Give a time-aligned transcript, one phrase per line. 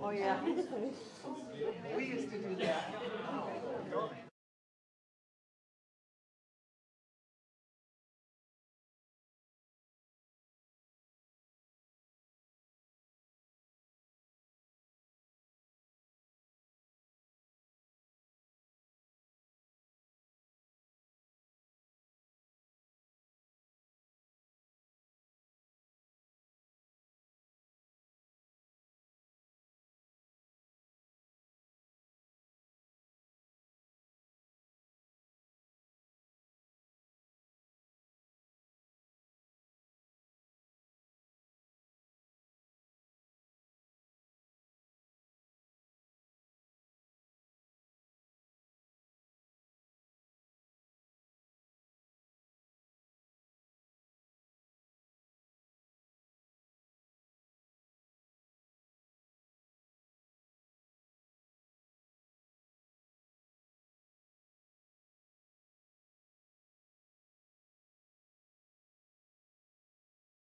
[0.00, 0.40] Oh, yeah.
[1.96, 2.94] We used to do that.
[3.94, 4.10] Oh.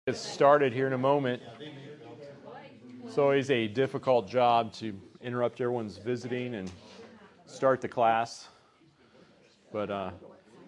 [0.06, 1.42] Get started here in a moment.
[3.06, 6.70] It's always a difficult job to interrupt everyone's visiting and
[7.46, 8.50] start the class.
[9.72, 10.12] But uh,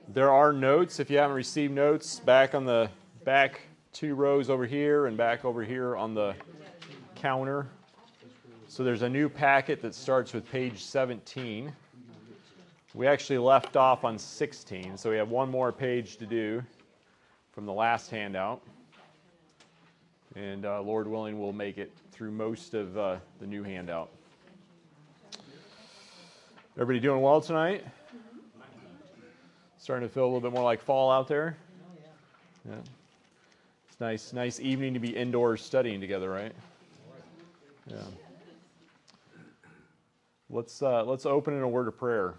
[0.08, 1.02] there are notes.
[1.02, 2.89] If you haven't received notes, back on the
[3.25, 3.59] back
[3.92, 6.33] two rows over here and back over here on the
[7.16, 7.67] counter.
[8.70, 11.73] So there's a new packet that starts with page 17.
[12.94, 16.64] We actually left off on 16, so we have one more page to do
[17.52, 18.61] from the last handout.
[20.36, 24.09] And uh, Lord willing, we'll make it through most of uh, the new handout.
[26.77, 27.86] Everybody doing well tonight?
[29.77, 31.55] Starting to feel a little bit more like fall out there?
[32.67, 32.75] Yeah.
[33.88, 36.52] It's nice, nice evening to be indoors studying together, right?
[37.88, 37.97] Yeah.
[40.49, 42.36] Let's uh, let's open in a word of prayer.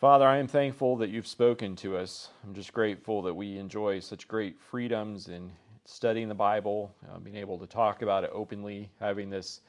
[0.00, 2.30] Father, I am thankful that you've spoken to us.
[2.42, 5.50] I'm just grateful that we enjoy such great freedoms in
[5.84, 9.60] studying the Bible, uh, being able to talk about it openly, having this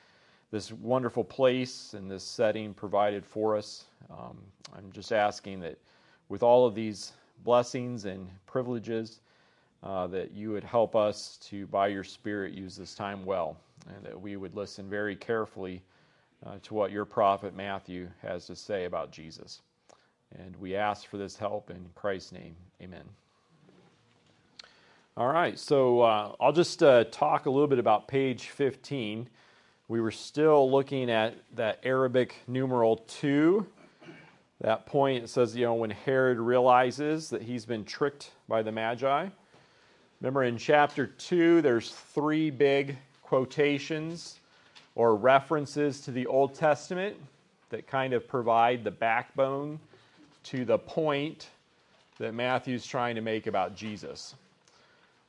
[0.50, 3.88] this wonderful place and this setting provided for us.
[4.09, 4.38] Um,
[4.74, 5.78] I'm just asking that
[6.30, 7.12] with all of these
[7.44, 9.20] blessings and privileges,
[9.84, 13.58] uh, that you would help us to, by your Spirit, use this time well,
[13.94, 15.84] and that we would listen very carefully
[16.46, 19.62] uh, to what your prophet Matthew has to say about Jesus.
[20.40, 22.56] And we ask for this help in Christ's name.
[22.81, 23.03] Amen.
[25.18, 29.28] All right, so uh, I'll just uh, talk a little bit about page 15.
[29.90, 33.68] We were still looking at that Arabic numeral 2.
[34.62, 38.72] That point, it says, you know, when Herod realizes that he's been tricked by the
[38.72, 39.28] Magi.
[40.22, 44.40] Remember in chapter 2, there's three big quotations
[44.96, 47.18] or references to the Old Testament
[47.70, 49.80] that kind of provide the backbone
[50.44, 51.50] to the point
[52.18, 54.35] that Matthew's trying to make about Jesus.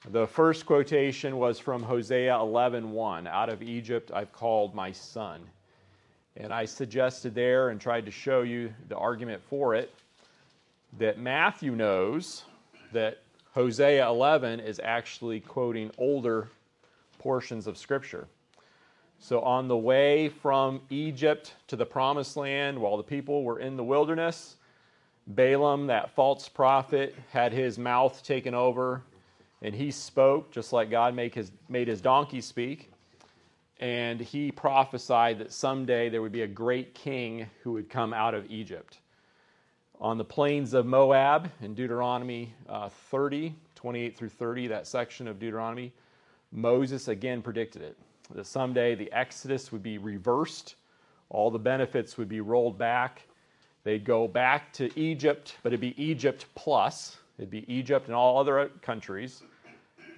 [0.09, 5.49] The first quotation was from Hosea 11:1, "Out of Egypt I've called my son."
[6.37, 9.95] And I suggested there and tried to show you the argument for it
[10.99, 12.45] that Matthew knows
[12.93, 13.19] that
[13.55, 16.49] Hosea 11 is actually quoting older
[17.19, 18.27] portions of scripture.
[19.19, 23.77] So on the way from Egypt to the promised land while the people were in
[23.77, 24.57] the wilderness,
[25.35, 29.03] Balaam, that false prophet, had his mouth taken over
[29.63, 32.91] and he spoke just like God make his, made his donkey speak.
[33.79, 38.35] And he prophesied that someday there would be a great king who would come out
[38.35, 38.99] of Egypt.
[40.01, 45.39] On the plains of Moab in Deuteronomy uh, 30, 28 through 30, that section of
[45.39, 45.93] Deuteronomy,
[46.51, 47.97] Moses again predicted it
[48.35, 50.77] that someday the Exodus would be reversed,
[51.29, 53.23] all the benefits would be rolled back,
[53.85, 57.17] They'd go back to Egypt, but it'd be Egypt plus.
[57.39, 59.43] It'd be Egypt and all other countries.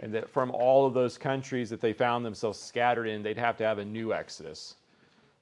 [0.00, 3.56] And that from all of those countries that they found themselves scattered in, they'd have
[3.58, 4.74] to have a new exodus.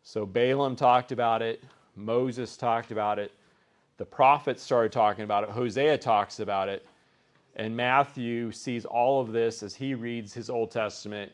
[0.02, 1.62] So Balaam talked about it,
[1.96, 3.32] Moses talked about it,
[3.98, 6.84] the prophets started talking about it, Hosea talks about it,
[7.56, 11.30] and Matthew sees all of this as he reads his Old Testament,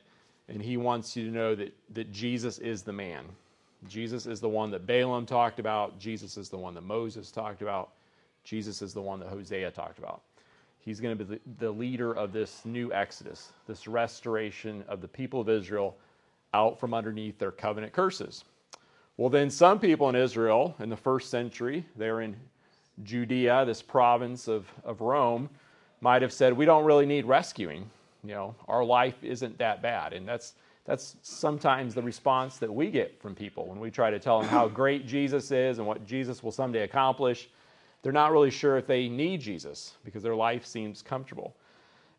[0.49, 3.25] and he wants you to know that, that Jesus is the man.
[3.87, 5.99] Jesus is the one that Balaam talked about.
[5.99, 7.91] Jesus is the one that Moses talked about.
[8.45, 10.23] Jesus is the one that Hosea talked about.
[10.81, 15.41] He's going to be the leader of this new exodus, this restoration of the people
[15.41, 15.97] of Israel
[16.55, 18.45] out from underneath their covenant curses.
[19.17, 22.37] Well, then, some people in Israel in the first century, they're in
[23.03, 25.51] Judea, this province of, of Rome,
[26.01, 27.91] might have said, We don't really need rescuing.
[28.25, 30.13] You know, our life isn't that bad.
[30.13, 30.55] And that's,
[30.89, 34.49] that's sometimes the response that we get from people when we try to tell them
[34.49, 37.51] how great Jesus is and what Jesus will someday accomplish.
[38.03, 41.55] They're not really sure if they need Jesus because their life seems comfortable.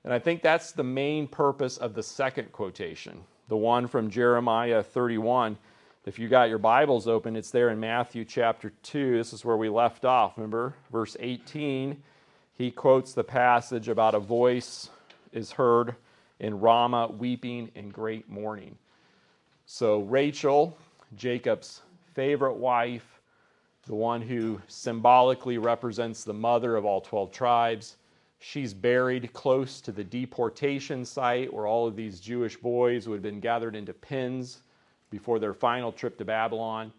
[0.04, 4.84] And I think that's the main purpose of the second quotation, the one from Jeremiah
[4.84, 5.58] 31.
[6.06, 9.18] If you got your Bibles open, it's there in Matthew chapter 2.
[9.18, 10.38] This is where we left off.
[10.38, 12.04] Remember, verse 18,
[12.56, 14.90] he quotes the passage about a voice
[15.34, 15.96] is heard
[16.40, 18.78] in Ramah weeping and great mourning.
[19.66, 20.78] So, Rachel,
[21.16, 21.82] Jacob's
[22.14, 23.22] favorite wife,
[23.86, 27.98] the one who symbolically represents the mother of all 12 tribes,
[28.40, 33.24] she's buried close to the deportation site where all of these Jewish boys would have
[33.24, 34.62] been gathered into pens
[35.10, 36.94] before their final trip to Babylon.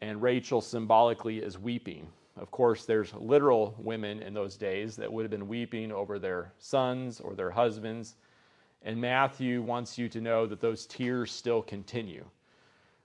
[0.00, 2.06] And Rachel symbolically is weeping.
[2.36, 6.52] Of course, there's literal women in those days that would have been weeping over their
[6.58, 8.14] sons or their husbands.
[8.82, 12.24] And Matthew wants you to know that those tears still continue.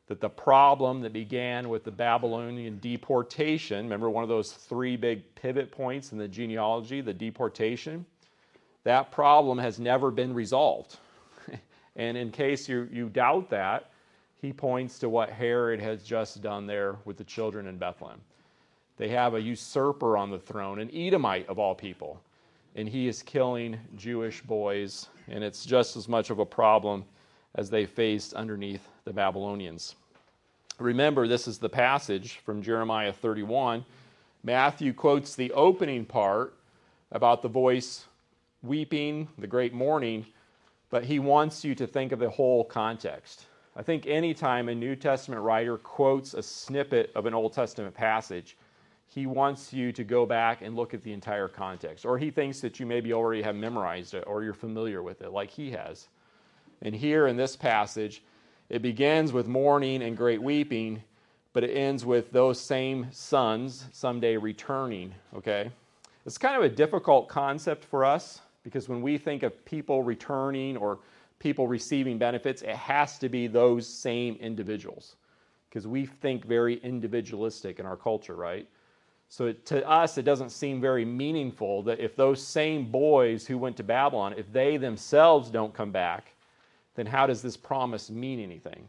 [0.08, 5.36] That the problem that began with the Babylonian deportation, remember one of those three big
[5.36, 8.06] pivot points in the genealogy, the deportation,
[8.84, 10.98] that problem has never been resolved.
[11.96, 13.90] and in case you, you doubt that,
[14.42, 18.22] he points to what Herod has just done there with the children in Bethlehem.
[18.98, 22.22] They have a usurper on the throne, an Edomite of all people,
[22.76, 27.06] and he is killing Jewish boys, and it's just as much of a problem
[27.56, 29.96] as they faced underneath the Babylonians.
[30.80, 33.86] Remember, this is the passage from Jeremiah 31.
[34.44, 36.54] Matthew quotes the opening part
[37.12, 38.06] about the voice
[38.62, 40.26] weeping, the great mourning,
[40.90, 43.46] but he wants you to think of the whole context.
[43.76, 48.58] I think anytime a New Testament writer quotes a snippet of an Old Testament passage,
[49.08, 52.06] he wants you to go back and look at the entire context.
[52.06, 55.32] Or he thinks that you maybe already have memorized it or you're familiar with it,
[55.32, 56.08] like he has.
[56.82, 58.24] And here in this passage,
[58.70, 61.02] it begins with mourning and great weeping,
[61.54, 65.72] but it ends with those same sons someday returning, okay?
[66.26, 70.76] It's kind of a difficult concept for us because when we think of people returning
[70.76, 71.00] or
[71.40, 75.16] people receiving benefits, it has to be those same individuals
[75.70, 78.68] because we think very individualistic in our culture, right?
[79.36, 83.76] So to us, it doesn't seem very meaningful that if those same boys who went
[83.78, 86.34] to Babylon, if they themselves don't come back,
[86.96, 88.88] then how does this promise mean anything?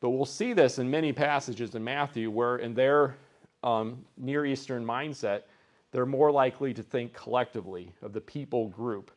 [0.00, 3.16] But we'll see this in many passages in Matthew where, in their
[3.64, 5.42] um, Near Eastern mindset,
[5.90, 9.10] they're more likely to think collectively of the people group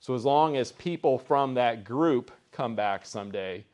[0.00, 3.64] so, as long as people from that group come back someday,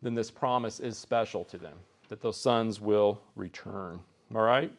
[0.00, 1.76] then this promise is special to them
[2.08, 4.00] that those sons will return.
[4.34, 4.72] All right?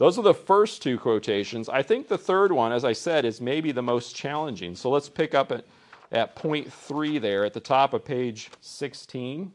[0.00, 1.68] Those are the first two quotations.
[1.68, 4.74] I think the third one, as I said, is maybe the most challenging.
[4.74, 5.66] So let's pick up at,
[6.10, 9.52] at point three there at the top of page 16.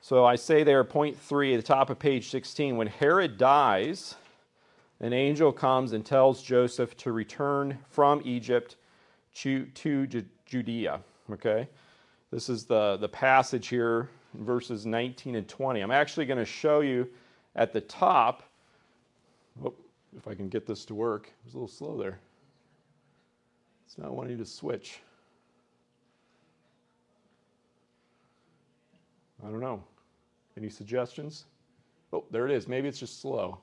[0.00, 4.16] So I say there, point three at the top of page 16, when Herod dies,
[4.98, 8.74] an angel comes and tells Joseph to return from Egypt
[9.36, 10.98] to, to Judea.
[11.30, 11.68] Okay?
[12.32, 15.80] This is the, the passage here verses 19 and 20.
[15.82, 17.06] I'm actually going to show you
[17.54, 18.42] at the top.
[19.64, 19.74] Oh,
[20.16, 21.26] if I can get this to work.
[21.26, 22.18] It was a little slow there.
[23.86, 25.00] It's not wanting to switch.
[29.44, 29.82] I don't know.
[30.56, 31.46] Any suggestions?
[32.12, 32.68] Oh, there it is.
[32.68, 33.58] Maybe it's just slow.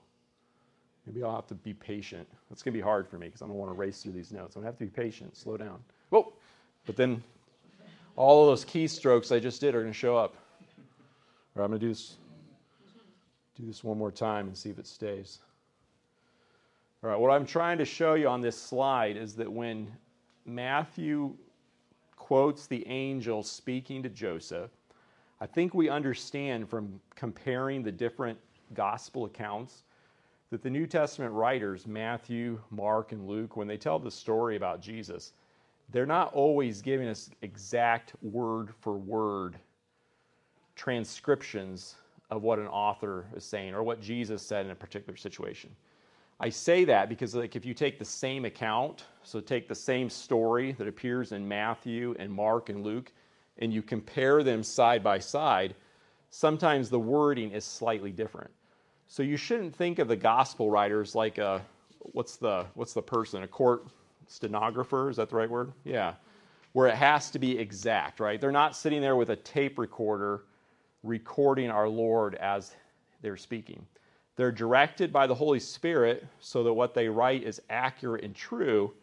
[1.05, 2.27] Maybe I'll have to be patient.
[2.49, 4.31] That's going to be hard for me because I don't want to race through these
[4.31, 4.55] notes.
[4.55, 5.79] I'm going to have to be patient, slow down.
[6.09, 6.33] Whoa!
[6.85, 7.23] But then
[8.15, 10.35] all of those keystrokes I just did are going to show up.
[11.55, 12.17] Or I'm going to do this,
[13.55, 15.39] do this one more time and see if it stays.
[17.01, 19.89] All right, what I'm trying to show you on this slide is that when
[20.45, 21.33] Matthew
[22.17, 24.69] quotes the angel speaking to Joseph,
[25.39, 28.37] I think we understand from comparing the different
[28.73, 29.83] gospel accounts
[30.49, 34.81] that the New Testament writers, Matthew, Mark, and Luke, when they tell the story about
[34.81, 35.31] Jesus,
[35.91, 39.55] they're not always giving us exact word for word
[40.75, 41.95] transcriptions
[42.29, 45.73] of what an author is saying or what Jesus said in a particular situation.
[46.39, 50.09] I say that because like if you take the same account, so take the same
[50.09, 53.11] story that appears in Matthew and Mark and Luke
[53.57, 55.75] and you compare them side by side,
[56.29, 58.51] sometimes the wording is slightly different.
[59.07, 61.61] So you shouldn't think of the gospel writers like a
[61.99, 63.87] what's the what's the person a court
[64.27, 65.73] stenographer is that the right word?
[65.83, 66.13] Yeah,
[66.71, 68.39] where it has to be exact, right?
[68.39, 70.43] They're not sitting there with a tape recorder
[71.03, 72.75] recording our Lord as
[73.21, 73.85] they're speaking.
[74.39, 78.93] They're directed by the Holy Spirit so that what they write is accurate and true,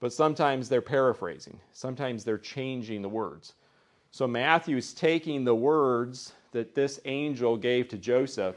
[0.00, 1.58] but sometimes they're paraphrasing.
[1.72, 3.54] Sometimes they're changing the words.
[4.10, 8.56] So Matthew's taking the words that this angel gave to Joseph,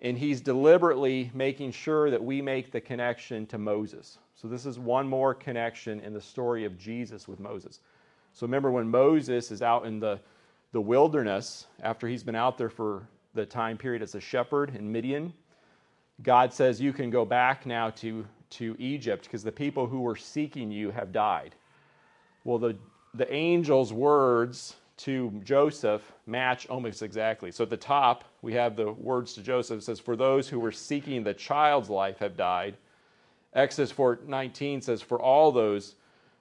[0.00, 4.18] and he's deliberately making sure that we make the connection to Moses.
[4.34, 7.78] So this is one more connection in the story of Jesus with Moses.
[8.32, 10.18] So remember when Moses is out in the,
[10.72, 14.90] the wilderness, after he's been out there for the time period as a shepherd in
[14.90, 15.32] Midian,
[16.22, 20.16] God says, You can go back now to, to Egypt because the people who were
[20.16, 21.54] seeking you have died.
[22.44, 22.76] Well, the,
[23.14, 27.50] the angel's words to Joseph match almost exactly.
[27.50, 29.78] So at the top, we have the words to Joseph.
[29.78, 32.76] It says, For those who were seeking the child's life have died.
[33.54, 35.96] Exodus 4:19 says, For all those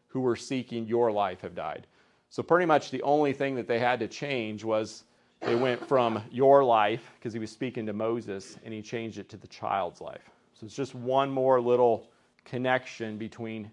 [0.08, 1.88] who were seeking your life have died.
[2.30, 5.04] So pretty much the only thing that they had to change was
[5.46, 9.30] they went from your life, because he was speaking to Moses, and he changed it
[9.30, 10.30] to the child's life.
[10.54, 12.08] So it's just one more little
[12.46, 13.70] connection between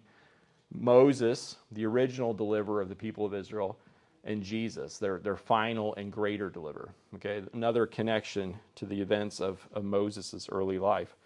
[0.72, 3.78] Moses, the original deliverer of the people of Israel,
[4.24, 6.90] and Jesus, their, their final and greater deliverer.
[7.14, 11.16] Okay, another connection to the events of, of Moses' early life.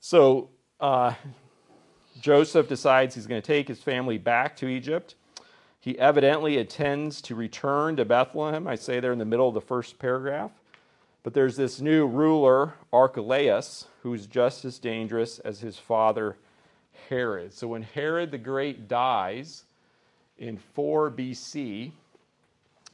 [0.00, 0.50] So
[0.80, 1.14] uh,
[2.20, 5.16] Joseph decides he's going to take his family back to Egypt.
[5.82, 8.68] He evidently intends to return to Bethlehem.
[8.68, 10.52] I say there in the middle of the first paragraph.
[11.24, 16.36] But there's this new ruler, Archelaus, who's just as dangerous as his father
[17.08, 17.52] Herod.
[17.52, 19.64] So when Herod the Great dies
[20.38, 21.90] in 4 BC,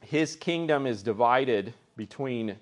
[0.01, 2.55] his kingdom is divided between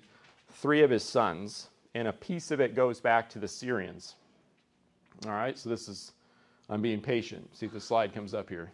[0.52, 4.14] three of his sons, and a piece of it goes back to the Syrians.
[5.24, 6.12] All right, so this is,
[6.68, 7.48] I'm being patient.
[7.56, 8.72] See if the slide comes up here.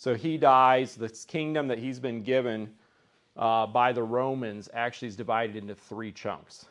[0.00, 0.94] So he dies.
[0.94, 2.70] This kingdom that he's been given
[3.36, 6.64] uh, by the Romans actually is divided into three chunks.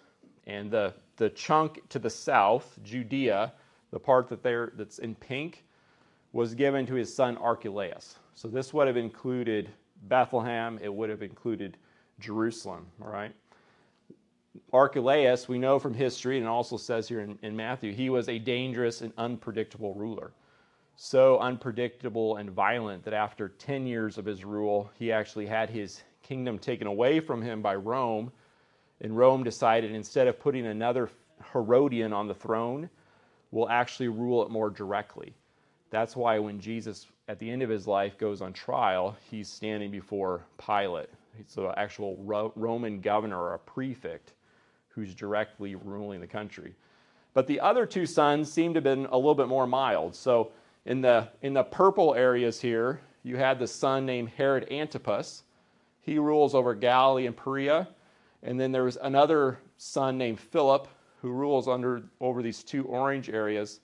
[0.48, 3.54] And the, the chunk to the south, Judea,
[3.92, 5.64] the part that there that's in pink,
[6.34, 8.18] was given to his son Archelaus.
[8.34, 9.70] So this would have included
[10.08, 11.78] Bethlehem, it would have included
[12.20, 13.36] Jerusalem, all right?
[14.74, 18.40] Archelaus, we know from history, and also says here in, in Matthew, he was a
[18.40, 20.32] dangerous and unpredictable ruler
[21.02, 26.04] so unpredictable and violent that after 10 years of his rule, he actually had his
[26.24, 28.34] kingdom taken away from him by Rome.
[29.00, 31.10] And Rome decided instead of putting another
[31.54, 32.90] Herodian on the throne,
[33.52, 35.34] we'll actually rule it more directly.
[35.90, 39.92] That's why when Jesus, at the end of his life, goes on trial, he's standing
[39.92, 41.10] before Pilate.
[41.40, 42.18] It's an actual
[42.58, 44.34] Roman governor or a prefect
[44.90, 46.76] who's directly ruling the country.
[47.34, 50.14] But the other two sons seem to have been a little bit more mild.
[50.14, 50.52] So
[50.90, 55.44] in the, in the purple areas here, you had the son named Herod Antipas.
[56.02, 57.88] He rules over Galilee and Perea.
[58.42, 60.88] And then there was another son named Philip
[61.22, 63.82] who rules under, over these two orange areas.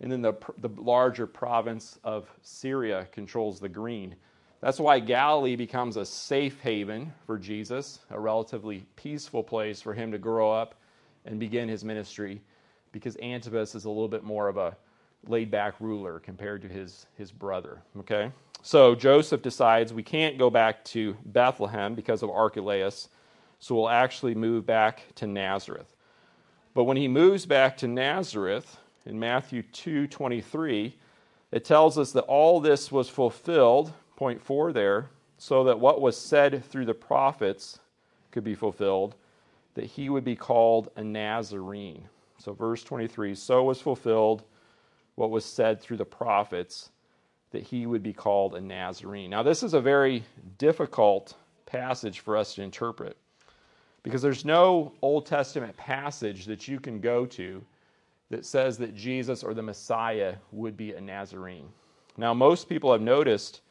[0.00, 4.14] And then the, the larger province of Syria controls the green.
[4.60, 10.12] That's why Galilee becomes a safe haven for Jesus, a relatively peaceful place for him
[10.12, 10.76] to grow up
[11.24, 12.40] and begin his ministry,
[12.92, 14.76] because Antipas is a little bit more of a
[15.28, 17.82] laid back ruler compared to his, his brother.
[17.98, 18.30] Okay?
[18.62, 23.08] So Joseph decides we can't go back to Bethlehem because of Archelaus,
[23.58, 25.94] so we'll actually move back to Nazareth.
[26.74, 30.94] But when he moves back to Nazareth in Matthew 2:23,
[31.52, 36.16] it tells us that all this was fulfilled, point 4 there, so that what was
[36.16, 37.78] said through the prophets
[38.30, 39.14] could be fulfilled,
[39.74, 42.08] that he would be called a Nazarene.
[42.38, 44.42] So verse 23, so was fulfilled
[45.16, 46.90] what was said through the prophets
[47.50, 49.30] that he would be called a Nazarene.
[49.30, 50.22] Now, this is a very
[50.58, 53.16] difficult passage for us to interpret
[54.02, 57.64] because there's no Old Testament passage that you can go to
[58.30, 61.68] that says that Jesus or the Messiah would be a Nazarene.
[62.16, 63.62] Now, most people have noticed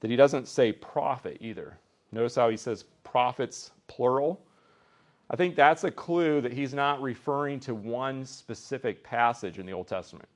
[0.00, 1.78] that he doesn't say prophet either.
[2.12, 4.40] Notice how he says prophets plural.
[5.30, 9.72] I think that's a clue that he's not referring to one specific passage in the
[9.72, 10.28] Old Testament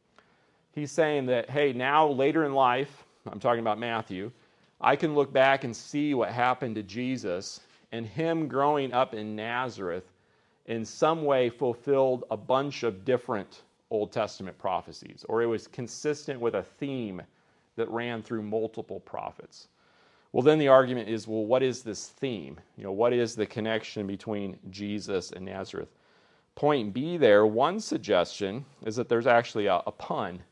[0.75, 4.31] he's saying that, hey, now later in life, I'm talking about Matthew,
[4.81, 7.61] I can look back and see what happened to Jesus
[7.93, 10.05] and him growing up in Nazareth
[10.67, 16.41] in some way fulfilled a bunch of different Old Testament prophecies, or it was consistent
[16.41, 17.23] with a theme
[17.77, 19.69] that ran through multiple prophets.
[20.33, 22.59] Well, then the argument is well, what is this theme?
[22.77, 25.91] You know, what is the connection between Jesus and Nazareth?
[26.57, 30.43] Point B there, one suggestion is that there's actually a, a pun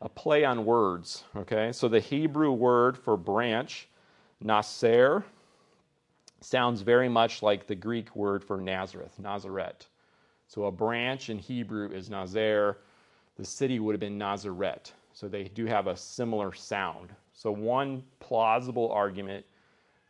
[0.00, 1.24] a play on words.
[1.36, 3.88] Okay, so the Hebrew word for branch,
[4.42, 5.24] naser,
[6.40, 9.86] sounds very much like the Greek word for Nazareth, Nazareth.
[10.48, 12.76] So a branch in Hebrew is Nazer.
[13.36, 14.92] The city would have been Nazareth.
[15.12, 17.10] So they do have a similar sound.
[17.32, 19.46] So, one plausible argument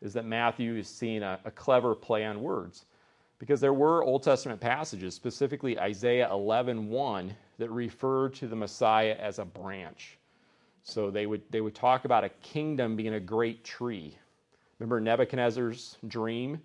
[0.02, 2.87] is that Matthew is seeing a, a clever play on words.
[3.40, 9.38] Because there were Old Testament passages, specifically Isaiah 11:1, that referred to the Messiah as
[9.38, 10.18] a branch.
[10.82, 14.16] So they would, they would talk about a kingdom being a great tree.
[14.78, 16.61] Remember Nebuchadnezzar's dream,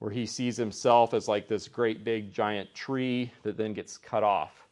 [0.00, 4.22] where he sees himself as like this great big giant tree that then gets cut
[4.22, 4.66] off.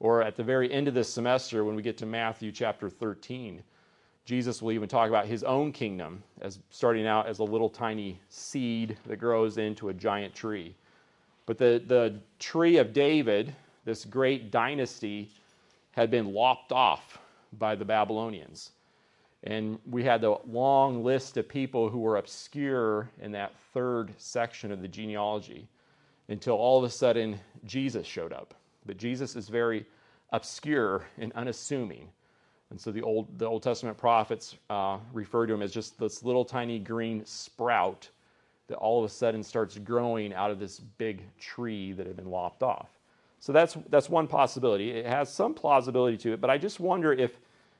[0.00, 3.62] Or at the very end of this semester, when we get to Matthew chapter 13,
[4.24, 8.20] Jesus will even talk about his own kingdom as starting out as a little tiny
[8.28, 10.74] seed that grows into a giant tree.
[11.46, 15.30] But the, the tree of David, this great dynasty,
[15.90, 17.18] had been lopped off
[17.58, 18.70] by the Babylonians.
[19.44, 24.70] And we had a long list of people who were obscure in that third section
[24.70, 25.66] of the genealogy
[26.28, 28.54] until all of a sudden Jesus showed up.
[28.86, 29.84] But Jesus is very
[30.30, 32.08] obscure and unassuming.
[32.72, 36.22] And so the Old, the Old Testament prophets uh, refer to him as just this
[36.22, 38.08] little tiny green sprout
[38.68, 42.30] that all of a sudden starts growing out of this big tree that had been
[42.30, 42.88] lopped off.
[43.40, 44.90] So that's, that's one possibility.
[44.90, 47.32] It has some plausibility to it, but I just wonder if,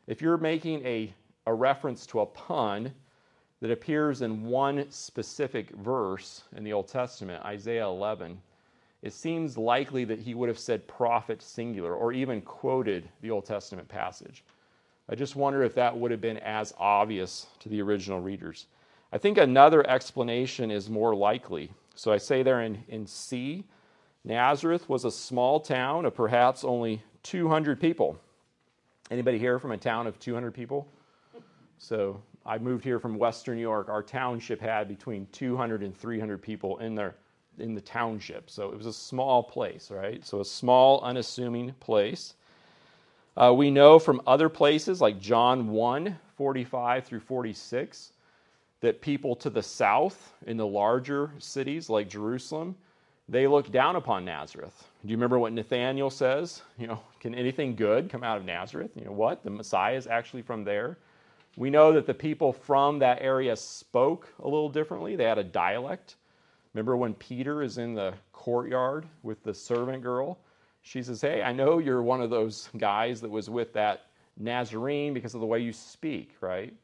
[0.09, 1.11] if you're making a,
[1.47, 2.93] a reference to a pun
[3.63, 8.39] that appears in one specific verse in the Old Testament, Isaiah 11,
[9.01, 13.47] it seems likely that he would have said prophet singular or even quoted the Old
[13.47, 14.45] Testament passage.
[15.13, 18.65] I just wonder if that would have been as obvious to the original readers.
[19.13, 21.71] I think another explanation is more likely.
[21.95, 23.65] So I say there in, in C,
[24.25, 28.19] Nazareth was a small town of perhaps only 200 people.
[29.11, 30.89] Anybody here from a town of 200 people?
[31.77, 33.91] So I moved here from Western New York.
[33.91, 37.17] Our township had between 200 and 300 people in there
[37.59, 38.49] in the township.
[38.49, 40.25] So it was a small place, right?
[40.25, 42.33] So a small, unassuming place.
[43.37, 48.13] Uh, we know from other places like John 1 45 through 46
[48.81, 52.75] that people to the south in the larger cities like Jerusalem,
[53.29, 54.89] they look down upon Nazareth.
[55.03, 56.63] Do you remember what Nathaniel says?
[56.79, 58.91] You know, can anything good come out of Nazareth?
[58.97, 59.45] You know what?
[59.45, 60.99] The Messiah is actually from there.
[61.57, 65.17] We know that the people from that area spoke a little differently.
[65.17, 66.17] They had a dialect.
[66.75, 70.39] Remember when Peter is in the courtyard with the servant girl?
[70.83, 75.15] She says, Hey, I know you're one of those guys that was with that Nazarene
[75.15, 76.75] because of the way you speak, right?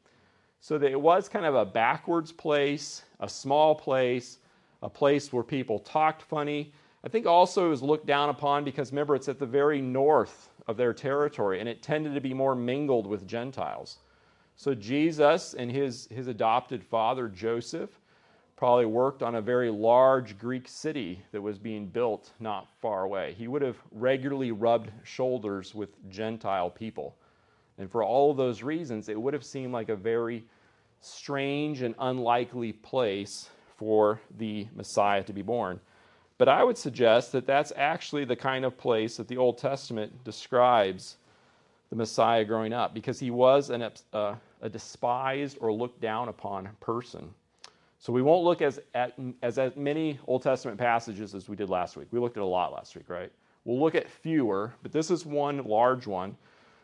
[0.61, 4.39] So that it was kind of a backwards place, a small place,
[4.81, 6.73] a place where people talked funny.
[7.03, 10.49] I think also it was looked down upon because remember, it's at the very north
[10.67, 13.97] of their territory and it tended to be more mingled with Gentiles.
[14.55, 17.98] So Jesus and his, his adopted father, Joseph,
[18.59, 23.33] probably worked on a very large Greek city that was being built not far away.
[23.37, 27.15] He would have regularly rubbed shoulders with Gentile people.
[27.77, 30.43] And for all of those reasons, it would have seemed like a very
[30.99, 35.79] strange and unlikely place for the Messiah to be born.
[36.37, 40.25] But I would suggest that that's actually the kind of place that the Old Testament
[40.25, 41.15] describes
[41.89, 46.67] the Messiah growing up, because he was an, uh, a despised or looked down upon
[46.81, 47.33] person.
[47.99, 51.69] So we won't look as at as, as many Old Testament passages as we did
[51.69, 52.07] last week.
[52.11, 53.31] We looked at a lot last week, right?
[53.65, 56.37] We'll look at fewer, but this is one large one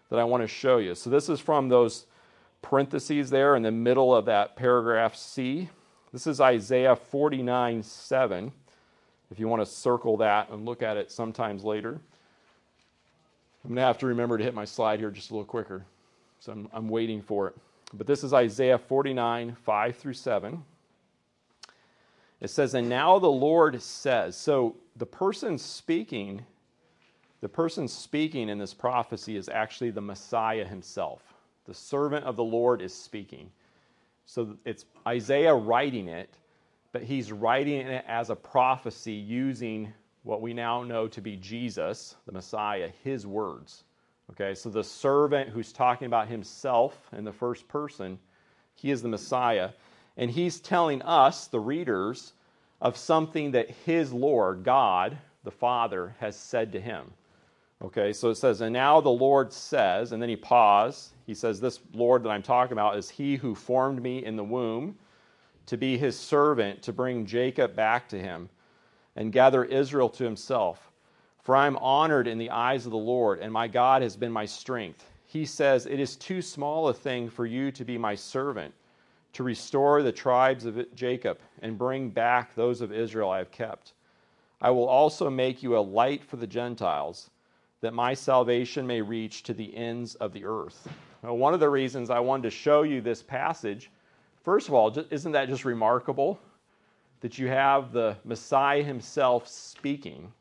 [0.10, 0.94] that I want to show you.
[0.94, 2.06] So this is from those
[2.62, 5.70] parentheses there in the middle of that paragraph C.
[6.12, 8.52] This is Isaiah 49 7.
[9.32, 12.00] If you want to circle that and look at it sometimes later.
[13.64, 15.86] I'm going to have to remember to hit my slide here just a little quicker.
[16.40, 17.56] So I'm, I'm waiting for it.
[17.94, 20.64] But this is Isaiah 49 5 through 7.
[22.46, 24.38] It says, And now the Lord says.
[24.38, 26.46] So the person speaking,
[27.42, 31.24] the person speaking in this prophecy is actually the Messiah himself.
[31.66, 33.50] The servant of the Lord is speaking.
[34.28, 36.38] So it's Isaiah writing it,
[36.92, 42.16] but he's writing it as a prophecy using what we now know to be Jesus,
[42.28, 43.86] the Messiah, his words.
[44.30, 48.20] Okay, so the servant who's talking about himself in the first person,
[48.76, 49.72] he is the Messiah.
[50.18, 52.34] And he's telling us, the readers,
[52.82, 57.12] of something that his Lord, God, the Father, has said to him.
[57.82, 61.14] Okay, so it says, And now the Lord says, and then he paused.
[61.26, 64.44] He says, This Lord that I'm talking about is he who formed me in the
[64.44, 64.98] womb
[65.66, 68.50] to be his servant, to bring Jacob back to him
[69.16, 70.92] and gather Israel to himself.
[71.42, 74.32] For I am honored in the eyes of the Lord, and my God has been
[74.32, 75.06] my strength.
[75.28, 78.74] He says, It is too small a thing for you to be my servant
[79.36, 83.92] to restore the tribes of Jacob and bring back those of Israel I have kept.
[84.62, 87.30] I will also make you a light for the Gentiles,
[87.82, 90.88] that my salvation may reach to the ends of the earth.
[91.22, 93.92] Now, one of the reasons I wanted to show you this passage,
[94.42, 96.40] first of all, isn't that just remarkable
[97.20, 100.32] that you have the Messiah himself speaking?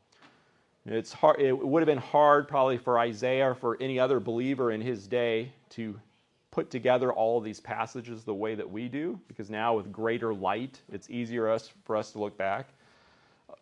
[0.85, 4.71] It's hard, it would have been hard probably for Isaiah or for any other believer
[4.71, 5.99] in his day to
[6.55, 10.79] put together all these passages the way that we do, because now with greater light,
[10.89, 12.69] it's easier us, for us to look back.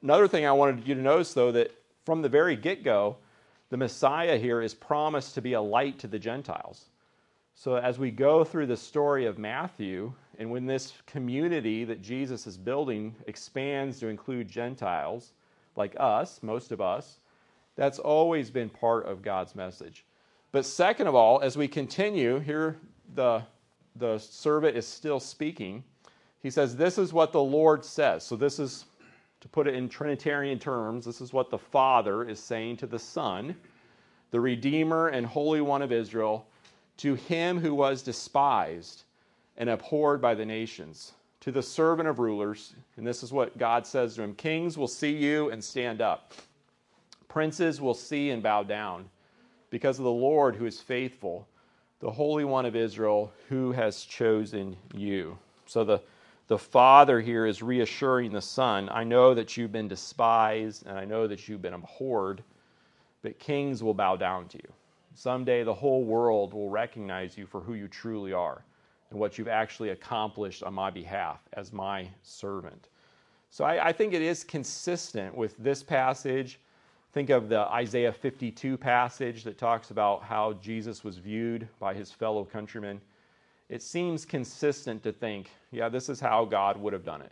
[0.04, 1.72] Another thing I wanted you to notice, though, that
[2.06, 3.18] from the very get go,
[3.72, 6.86] the Messiah here is promised to be a light to the Gentiles.
[7.56, 12.46] So as we go through the story of Matthew, and when this community that Jesus
[12.46, 15.34] is building expands to include Gentiles,
[15.76, 17.18] like us, most of us,
[17.76, 20.06] that's always been part of God's message.
[20.54, 22.78] But second of all, as we continue, here
[23.16, 23.42] the,
[23.96, 25.84] the servant is still speaking.
[26.44, 28.24] He says, This is what the Lord says.
[28.24, 28.86] So, this is,
[29.42, 33.00] to put it in Trinitarian terms, this is what the Father is saying to the
[33.00, 33.56] Son,
[34.30, 36.46] the Redeemer and Holy One of Israel,
[36.98, 39.06] to him who was despised
[39.58, 42.74] and abhorred by the nations, to the servant of rulers.
[42.98, 46.32] And this is what God says to him Kings will see you and stand up,
[47.28, 49.10] princes will see and bow down
[49.74, 51.48] because of the Lord who is faithful,
[52.00, 55.36] the Holy One of Israel who has chosen you.
[55.66, 56.00] So the,
[56.48, 61.06] the Father here is reassuring the Son I know that you've been despised and I
[61.06, 62.44] know that you've been abhorred,
[63.24, 64.74] but kings will bow down to you.
[65.16, 68.64] Someday the whole world will recognize you for who you truly are
[69.10, 72.90] and what you've actually accomplished on my behalf as my servant.
[73.50, 76.60] So I, I think it is consistent with this passage
[77.14, 82.12] Think of the Isaiah 52 passage that talks about how Jesus was viewed by his
[82.12, 83.00] fellow countrymen.
[83.70, 87.32] It seems consistent to think, yeah, this is how God would have done it.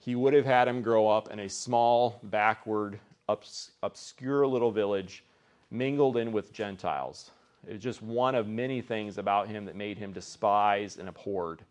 [0.00, 2.98] He would have had him grow up in a small, backward,
[3.28, 5.22] obs- obscure little village,
[5.70, 7.30] mingled in with Gentiles.
[7.68, 11.62] It's just one of many things about him that made him despised and abhorred.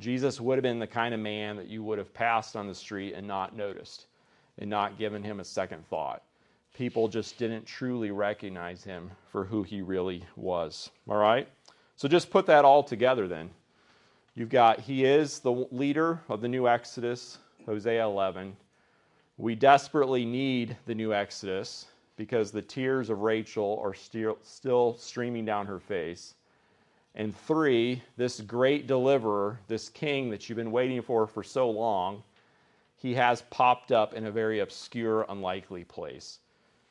[0.00, 2.74] Jesus would have been the kind of man that you would have passed on the
[2.74, 4.06] street and not noticed
[4.58, 6.24] and not given him a second thought
[6.74, 10.90] people just didn't truly recognize him for who he really was.
[11.08, 11.48] All right?
[11.96, 13.50] So just put that all together then.
[14.34, 18.56] You've got, he is the leader of the new Exodus, Hosea 11.
[19.36, 25.44] We desperately need the new Exodus because the tears of Rachel are still, still streaming
[25.44, 26.34] down her face.
[27.14, 32.22] And three, this great deliverer, this king that you've been waiting for for so long,
[32.96, 36.38] he has popped up in a very obscure, unlikely place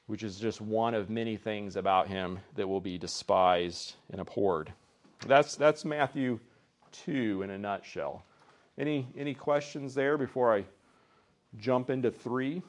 [0.09, 4.73] which is just one of many things about him that will be despised and abhorred.
[5.27, 6.39] That's, that's Matthew
[7.05, 8.25] 2 in a nutshell.
[8.79, 10.65] Any, any questions there before I
[11.59, 12.59] jump into 3?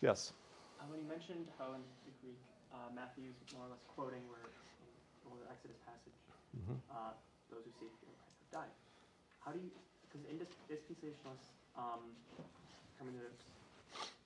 [0.00, 0.32] Yes?
[0.78, 2.38] Uh, when you mentioned how in the Greek
[2.72, 4.46] uh, Matthew's more or less quoting where,
[5.26, 6.14] or the Exodus passage,
[6.54, 6.78] mm-hmm.
[6.94, 7.10] uh,
[7.50, 8.74] those who seek Christ have died.
[9.42, 9.70] How do you,
[10.06, 10.38] because in
[10.70, 12.06] dispensationalist um,
[13.02, 13.51] hermeneutics,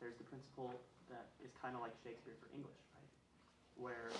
[0.00, 0.72] there's the principle
[1.08, 3.10] that is kind of like Shakespeare for English, right?
[3.78, 4.10] Where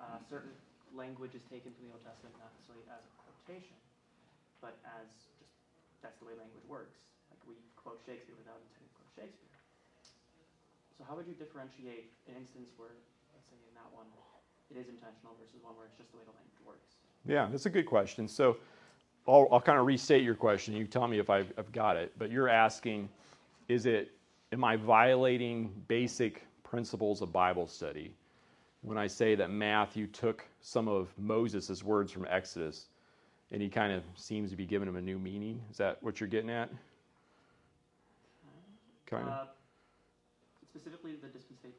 [0.00, 0.52] uh, certain
[0.94, 3.76] language is taken from the Old Testament not necessarily as a quotation,
[4.64, 5.52] but as just
[6.00, 6.96] that's the way language works.
[7.28, 9.56] Like we quote Shakespeare without intending to quote Shakespeare.
[10.96, 12.96] So how would you differentiate an instance where,
[13.36, 14.08] let's say in that one,
[14.72, 16.88] it is intentional versus one where it's just the way the language works?
[17.28, 18.26] Yeah, that's a good question.
[18.26, 18.56] So
[19.28, 20.74] I'll, I'll kind of restate your question.
[20.74, 22.12] You tell me if I've, I've got it.
[22.18, 23.08] But you're asking,
[23.68, 24.15] is it
[24.52, 28.14] am I violating basic principles of Bible study
[28.82, 32.86] when I say that Matthew took some of Moses' words from Exodus
[33.50, 35.60] and he kind of seems to be giving them a new meaning?
[35.70, 36.70] Is that what you're getting at?
[39.06, 39.32] Kind of.
[39.32, 39.44] Uh,
[40.68, 41.78] specifically, the dispensation.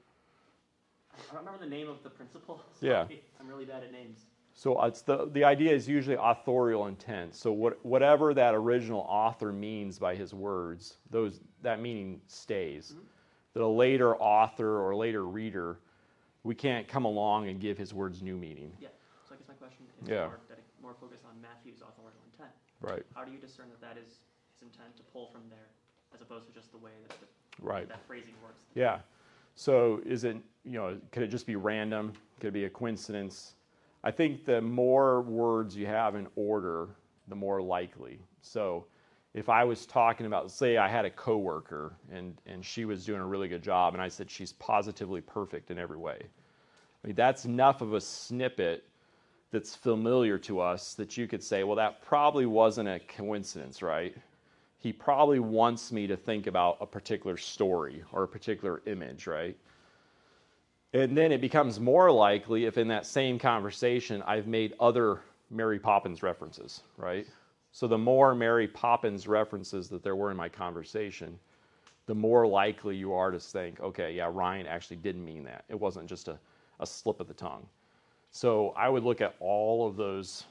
[1.14, 2.62] I don't remember the name of the principle.
[2.82, 3.06] yeah.
[3.40, 4.20] I'm really bad at names.
[4.58, 7.36] So it's the, the idea is usually authorial intent.
[7.36, 12.94] So what, whatever that original author means by his words, those, that meaning stays.
[12.96, 13.06] Mm-hmm.
[13.54, 15.78] That a later author or later reader,
[16.44, 18.72] we can't come along and give his words new meaning.
[18.80, 18.88] Yeah.
[19.30, 20.26] So I guess my question is yeah.
[20.26, 20.40] more,
[20.82, 22.50] more focused on Matthew's authorial intent.
[22.82, 23.04] Right.
[23.14, 24.10] How do you discern that that is
[24.58, 25.70] his intent to pull from there,
[26.16, 27.28] as opposed to just the way that the,
[27.62, 27.88] right.
[27.88, 28.64] that phrasing works?
[28.74, 29.02] Yeah.
[29.54, 32.14] So is it you know could it just be random?
[32.40, 33.54] Could it be a coincidence?
[34.04, 36.90] I think the more words you have in order,
[37.28, 38.20] the more likely.
[38.42, 38.86] So
[39.34, 43.22] if I was talking about, say, I had a coworker and, and she was doing
[43.22, 46.18] a really good job, and I said she's positively perfect in every way.
[46.22, 48.84] I mean, that's enough of a snippet
[49.52, 54.16] that's familiar to us that you could say, well, that probably wasn't a coincidence, right?
[54.80, 59.58] He probably wants me to think about a particular story or a particular image, right?
[60.94, 65.80] And then it becomes more likely if in that same conversation I've made other Mary
[65.80, 67.28] Poppins references, right?
[67.72, 71.38] So the more Mary Poppins references that there were in my conversation,
[72.06, 75.66] the more likely you are to think, okay, yeah, Ryan actually did mean that.
[75.70, 76.40] It wasn't just a,
[76.80, 77.68] a slip of the tongue.
[78.32, 80.46] So I would look at all of those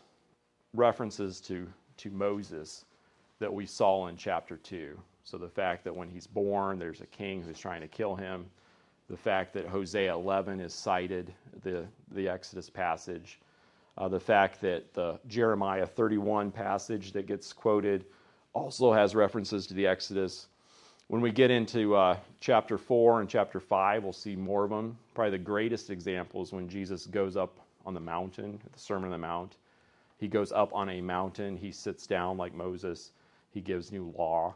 [0.74, 1.66] references to,
[1.98, 2.84] to Moses
[3.38, 4.98] that we saw in chapter 2.
[5.24, 8.46] So the fact that when he's born, there's a king who's trying to kill him.
[9.08, 13.40] The fact that Hosea 11 is cited, the, the Exodus passage.
[13.98, 18.04] Uh, the fact that the Jeremiah 31 passage that gets quoted
[18.52, 20.48] also has references to the Exodus.
[21.08, 24.98] When we get into uh, chapter 4 and chapter 5, we'll see more of them.
[25.14, 29.10] Probably the greatest example is when Jesus goes up on the mountain, the Sermon on
[29.12, 29.56] the Mount.
[30.18, 33.12] He goes up on a mountain, he sits down like Moses,
[33.52, 34.54] he gives new law.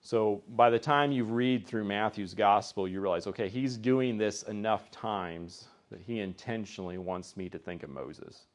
[0.00, 4.42] So by the time you read through Matthew's gospel, you realize, okay, he's doing this
[4.44, 8.46] enough times that he intentionally wants me to think of Moses.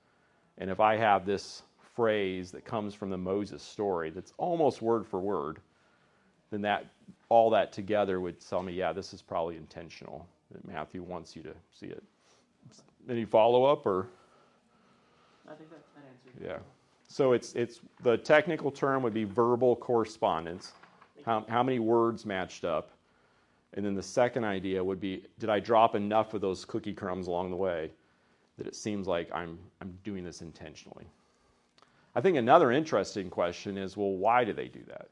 [0.57, 1.63] And if I have this
[1.95, 5.59] phrase that comes from the Moses story that's almost word for word,
[6.49, 6.87] then that
[7.29, 11.43] all that together would tell me, yeah, this is probably intentional that Matthew wants you
[11.43, 12.03] to see it.
[13.09, 14.07] Any follow up or?
[15.47, 16.41] I think that, that answers.
[16.43, 16.57] Yeah.
[17.07, 20.73] So it's it's the technical term would be verbal correspondence.
[21.25, 22.91] How how many words matched up?
[23.73, 27.27] And then the second idea would be did I drop enough of those cookie crumbs
[27.27, 27.91] along the way
[28.57, 31.05] that it seems like I'm I'm doing this intentionally.
[32.15, 35.09] I think another interesting question is well why do they do that?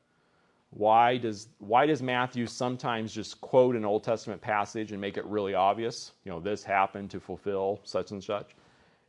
[0.69, 5.25] Why does why does Matthew sometimes just quote an Old Testament passage and make it
[5.25, 6.13] really obvious?
[6.23, 8.55] You know, this happened to fulfill such and such.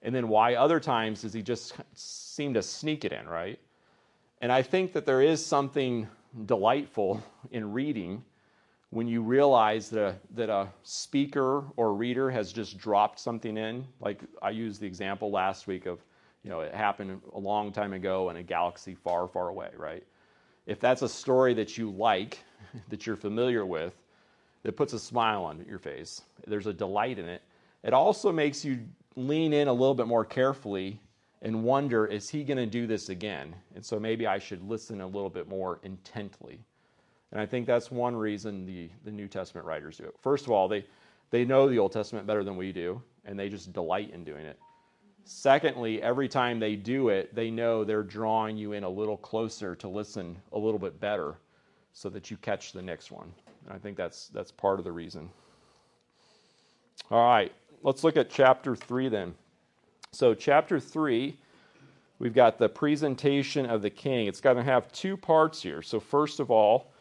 [0.03, 3.59] And then why other times does he just seem to sneak it in, right?
[4.43, 6.07] And I think that there is something
[6.47, 8.25] delightful in reading
[8.91, 13.85] when you realize that a, that a speaker or reader has just dropped something in.
[14.01, 16.01] Like I used the example last week of,
[16.43, 20.05] you know, it happened a long time ago in a galaxy far, far away, right?
[20.67, 22.39] if that's a story that you like,
[22.89, 23.95] that you're familiar with,
[24.63, 27.43] that puts a smile on your face, there's a delight in it.
[27.83, 28.81] It also makes you
[29.15, 30.99] lean in a little bit more carefully
[31.45, 33.55] and wonder, is he going to do this again?
[33.75, 36.59] And so maybe I should listen a little bit more intently.
[37.31, 40.15] And I think that's one reason the, the New Testament writers do it.
[40.23, 40.87] First of all, they,
[41.31, 44.47] they know the Old Testament better than we do, and they just delight in doing
[44.47, 44.59] it.
[45.25, 49.75] Secondly, every time they do it, they know they're drawing you in a little closer
[49.77, 51.37] to listen a little bit better
[51.93, 53.31] so that you catch the next one.
[53.67, 55.29] And I think that's, that's part of the reason.
[57.11, 57.53] All right,
[57.83, 59.35] let's look at chapter 3 then.
[60.15, 61.37] So, chapter 3,
[62.21, 64.29] we've got the presentation of the king.
[64.29, 65.83] It's going to have two parts here.
[65.83, 66.93] So, first of all,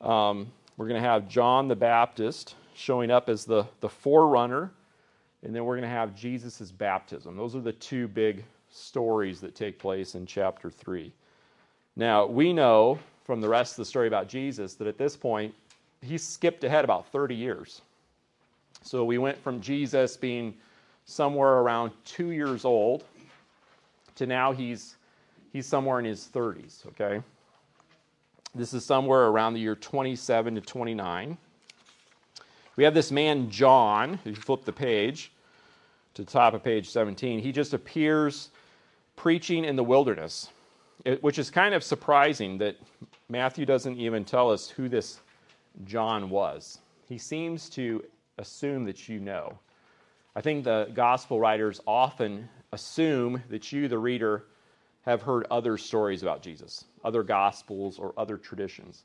[0.00, 4.72] um, we're going to have John the Baptist showing up as the, the forerunner
[5.42, 7.36] and then we're going to have Jesus' baptism.
[7.36, 11.12] Those are the two big stories that take place in chapter 3.
[11.96, 15.54] Now, we know from the rest of the story about Jesus that at this point,
[16.02, 17.82] he skipped ahead about 30 years.
[18.82, 20.54] So we went from Jesus being
[21.08, 23.02] somewhere around two years old
[24.14, 24.96] to now he's,
[25.52, 27.22] he's somewhere in his 30s, okay?
[28.54, 31.38] This is somewhere around the year 27 to 29.
[32.76, 35.32] We have this man, John, if you flip the page
[36.12, 38.50] to the top of page 17, he just appears
[39.16, 40.50] preaching in the wilderness,
[41.06, 42.76] eh, which is kind of surprising that
[43.30, 45.20] Matthew doesn't even tell us who this
[45.86, 46.80] John was.
[47.08, 48.04] He seems to
[48.36, 49.58] assume that you know.
[50.38, 54.44] I think the gospel writers often assume that you, the reader,
[55.02, 59.02] have heard other stories about Jesus, other gospels, or other traditions.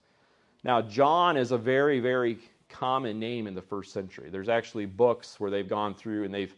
[0.63, 2.38] Now, John is a very, very
[2.69, 4.30] common name in the first century.
[4.30, 6.54] There's actually books where they've gone through and they've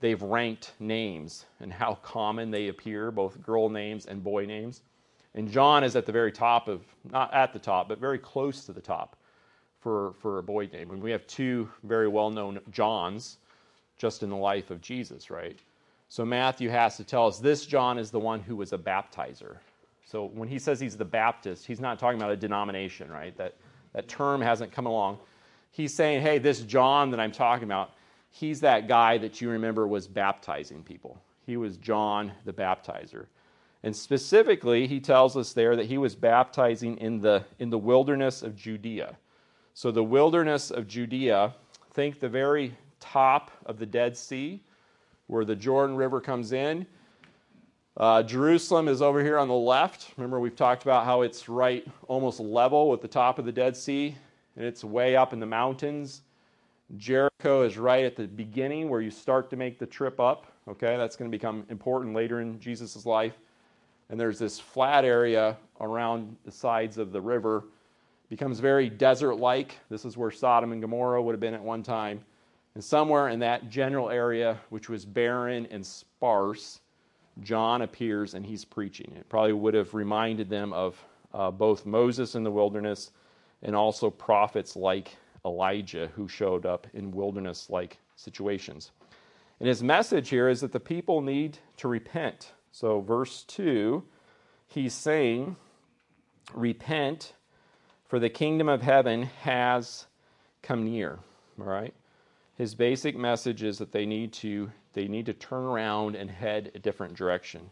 [0.00, 4.82] they've ranked names and how common they appear, both girl names and boy names.
[5.36, 8.66] And John is at the very top of, not at the top, but very close
[8.66, 9.16] to the top
[9.80, 10.90] for, for a boy name.
[10.90, 13.38] And we have two very well known Johns
[13.98, 15.58] just in the life of Jesus, right?
[16.08, 19.56] So Matthew has to tell us this John is the one who was a baptizer.
[20.04, 23.36] So when he says he's the Baptist, he's not talking about a denomination, right?
[23.36, 23.54] That,
[23.92, 25.18] that term hasn't come along
[25.70, 27.92] he's saying, hey, this John that I'm talking about,
[28.30, 31.20] he's that guy that you remember was baptizing people.
[31.46, 33.26] He was John the baptizer.
[33.82, 38.42] And specifically, he tells us there that he was baptizing in the, in the wilderness
[38.42, 39.16] of Judea.
[39.72, 41.54] So, the wilderness of Judea,
[41.92, 44.60] think the very top of the Dead Sea,
[45.26, 46.86] where the Jordan River comes in.
[47.96, 50.12] Uh, Jerusalem is over here on the left.
[50.16, 53.76] Remember, we've talked about how it's right almost level with the top of the Dead
[53.76, 54.16] Sea
[54.58, 56.22] and it's way up in the mountains.
[56.96, 60.52] Jericho is right at the beginning where you start to make the trip up.
[60.66, 63.38] Okay, that's going to become important later in Jesus' life.
[64.10, 67.64] And there's this flat area around the sides of the river.
[68.28, 69.78] becomes very desert-like.
[69.90, 72.20] This is where Sodom and Gomorrah would have been at one time.
[72.78, 76.78] And somewhere in that general area, which was barren and sparse,
[77.42, 79.14] John appears and he's preaching.
[79.18, 83.10] It probably would have reminded them of uh, both Moses in the wilderness
[83.64, 88.92] and also prophets like Elijah who showed up in wilderness like situations.
[89.58, 92.52] And his message here is that the people need to repent.
[92.70, 94.04] So, verse 2,
[94.68, 95.56] he's saying,
[96.54, 97.32] Repent,
[98.06, 100.06] for the kingdom of heaven has
[100.62, 101.18] come near.
[101.58, 101.92] All right?
[102.58, 106.72] His basic message is that they need to they need to turn around and head
[106.74, 107.70] a different direction.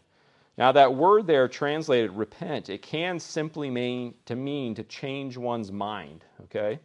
[0.57, 5.73] Now that word there translated repent, it can simply mean to mean to change one's
[5.73, 6.79] mind, okay?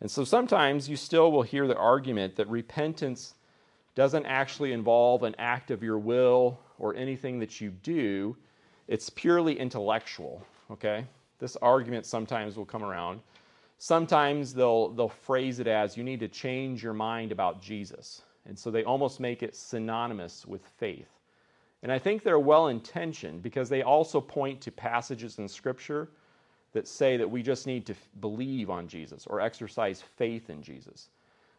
[0.00, 3.34] And so sometimes you still will hear the argument that repentance
[3.94, 8.36] doesn't actually involve an act of your will or anything that you do.
[8.88, 11.04] It's purely intellectual, okay?
[11.40, 13.20] This argument sometimes will come around.
[13.78, 18.22] Sometimes they'll, they'll phrase it as you need to change your mind about Jesus.
[18.46, 21.08] And so they almost make it synonymous with faith.
[21.82, 26.08] And I think they're well intentioned because they also point to passages in Scripture
[26.72, 31.10] that say that we just need to believe on Jesus or exercise faith in Jesus.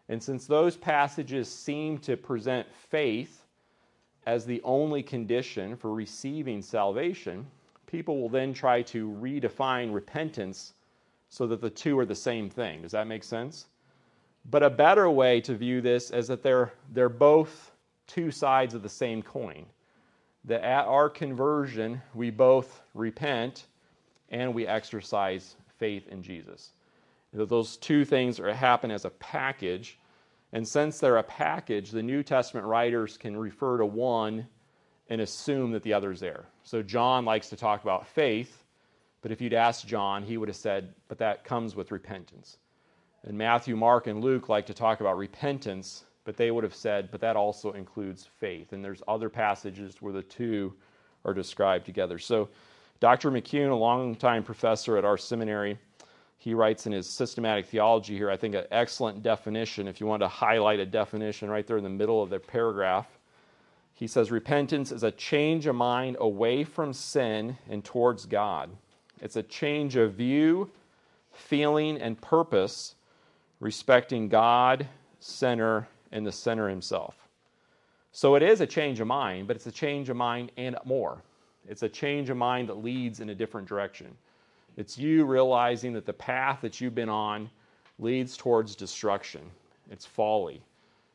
[0.10, 3.46] And since those passages seem to present faith
[4.26, 7.46] as the only condition for receiving salvation,
[7.86, 10.74] people will then try to redefine repentance
[11.30, 12.82] so that the two are the same thing.
[12.82, 13.68] Does that make sense?
[14.50, 17.72] But a better way to view this is that they're, they're both
[18.08, 19.66] two sides of the same coin.
[20.46, 23.66] That at our conversion, we both repent
[24.30, 26.72] and we exercise faith in Jesus.
[27.34, 30.00] Those two things are, happen as a package.
[30.54, 34.48] And since they're a package, the New Testament writers can refer to one
[35.10, 36.46] and assume that the other's there.
[36.64, 38.64] So John likes to talk about faith,
[39.22, 42.58] but if you'd asked John, he would have said, but that comes with repentance.
[43.24, 47.10] And Matthew, Mark, and Luke like to talk about repentance, but they would have said,
[47.12, 48.74] but that also includes faith.
[48.74, 50.74] And there's other passages where the two
[51.26, 52.20] are described together.
[52.20, 52.50] So
[53.00, 53.32] Dr.
[53.32, 55.78] McCune, a longtime professor at our seminary,
[56.38, 59.88] he writes in his systematic theology here, I think, an excellent definition.
[59.88, 63.08] If you want to highlight a definition right there in the middle of the paragraph,
[63.94, 68.70] he says repentance is a change of mind away from sin and towards God.
[69.22, 70.70] It's a change of view,
[71.32, 72.96] feeling, and purpose
[73.60, 74.88] respecting God,
[75.20, 77.28] sinner, and the sinner himself.
[78.12, 81.22] So it is a change of mind, but it's a change of mind and more.
[81.68, 84.16] It's a change of mind that leads in a different direction.
[84.78, 87.50] It's you realizing that the path that you've been on
[88.00, 89.42] leads towards destruction.
[89.92, 90.62] It's folly.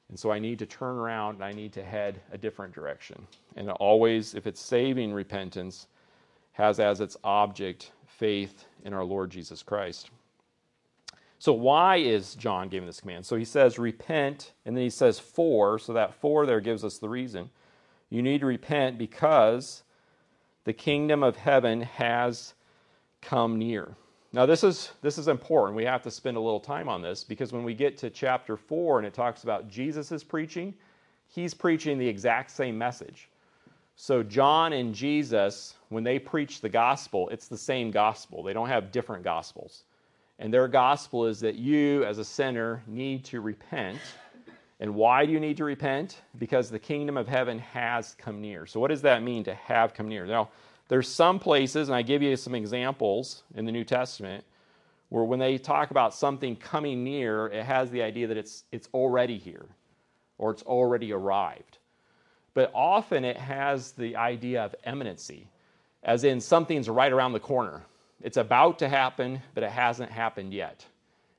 [0.08, 3.26] And so I need to turn around and I need to head a different direction.
[3.56, 5.86] And always, if it's saving repentance,
[6.52, 10.10] has as its object faith in our Lord Jesus Christ.
[11.38, 13.26] So, why is John giving this command?
[13.26, 15.78] So, he says, repent, and then he says, for.
[15.78, 17.50] So, that for there gives us the reason.
[18.10, 19.82] You need to repent because
[20.64, 22.54] the kingdom of heaven has
[23.20, 23.96] come near.
[24.32, 25.76] Now, this is, this is important.
[25.76, 28.56] We have to spend a little time on this because when we get to chapter
[28.56, 30.72] 4 and it talks about Jesus' preaching,
[31.26, 33.28] he's preaching the exact same message.
[34.02, 38.42] So, John and Jesus, when they preach the gospel, it's the same gospel.
[38.42, 39.84] They don't have different gospels.
[40.40, 44.00] And their gospel is that you, as a sinner, need to repent
[44.80, 46.20] and why do you need to repent?
[46.36, 48.66] Because the kingdom of heaven has come near.
[48.66, 50.26] So, what does that mean to have come near?
[50.26, 50.48] Now,
[50.88, 54.42] there's some places, and I give you some examples in the New Testament,
[55.10, 58.88] where when they talk about something coming near, it has the idea that it's, it's
[58.92, 59.66] already here
[60.38, 61.78] or it's already arrived.
[62.54, 65.48] But often it has the idea of eminency,
[66.02, 67.82] as in something's right around the corner.
[68.20, 70.86] It's about to happen, but it hasn't happened yet.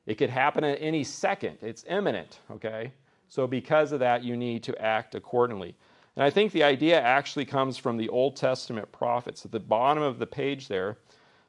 [0.05, 1.57] It could happen at any second.
[1.61, 2.91] It's imminent, okay?
[3.29, 5.75] So, because of that, you need to act accordingly.
[6.15, 9.45] And I think the idea actually comes from the Old Testament prophets.
[9.45, 10.97] At the bottom of the page there,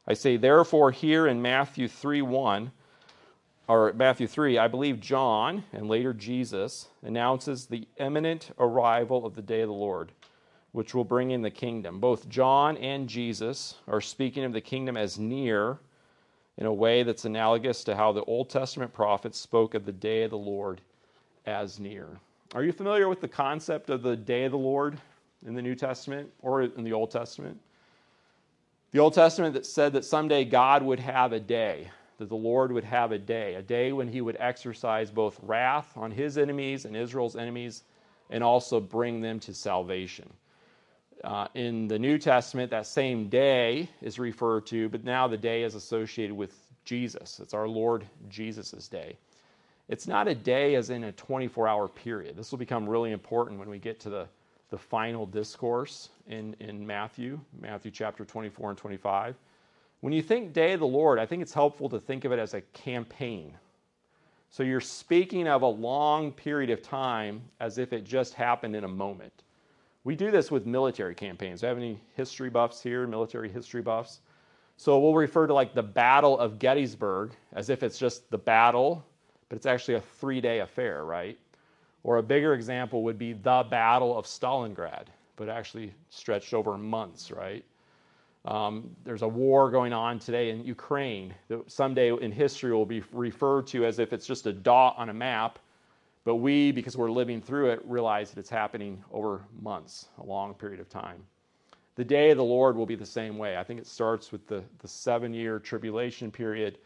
[0.06, 2.70] I say, therefore, here in Matthew 3 1,
[3.66, 9.42] or Matthew 3, I believe John and later Jesus announces the imminent arrival of the
[9.42, 10.12] day of the Lord,
[10.72, 11.98] which will bring in the kingdom.
[11.98, 15.78] Both John and Jesus are speaking of the kingdom as near
[16.58, 20.24] in a way that's analogous to how the Old Testament prophets spoke of the day
[20.24, 20.80] of the Lord
[21.46, 22.08] as near.
[22.54, 24.98] Are you familiar with the concept of the day of the Lord
[25.46, 27.58] in the New Testament or in the Old Testament?
[28.92, 32.72] The Old Testament that said that someday God would have a day that the Lord
[32.72, 36.84] would have a day, a day when he would exercise both wrath on his enemies
[36.84, 37.82] and Israel's enemies,
[38.30, 40.32] and also bring them to salvation.
[41.22, 45.62] Uh, in the New Testament, that same day is referred to, but now the day
[45.62, 46.54] is associated with
[46.84, 47.40] Jesus.
[47.40, 49.16] It's our Lord Jesus' day.
[49.88, 52.36] It's not a day as in a 24 hour period.
[52.36, 54.26] This will become really important when we get to the,
[54.70, 59.36] the final discourse in, in Matthew, Matthew chapter 24 and 25.
[60.04, 62.38] When you think Day of the Lord, I think it's helpful to think of it
[62.38, 63.56] as a campaign.
[64.50, 68.84] So you're speaking of a long period of time as if it just happened in
[68.84, 69.44] a moment.
[70.04, 71.62] We do this with military campaigns.
[71.62, 74.20] Do I have any history buffs here, military history buffs?
[74.76, 79.02] So we'll refer to like the Battle of Gettysburg as if it's just the battle,
[79.48, 81.38] but it's actually a three day affair, right?
[82.02, 87.30] Or a bigger example would be the Battle of Stalingrad, but actually stretched over months,
[87.30, 87.64] right?
[88.44, 93.02] Um, there's a war going on today in Ukraine that someday in history will be
[93.12, 95.58] referred to as if it's just a dot on a map,
[96.24, 100.52] but we, because we're living through it, realize that it's happening over months, a long
[100.54, 101.22] period of time.
[101.96, 103.56] The day of the Lord will be the same way.
[103.56, 106.78] I think it starts with the, the seven year tribulation period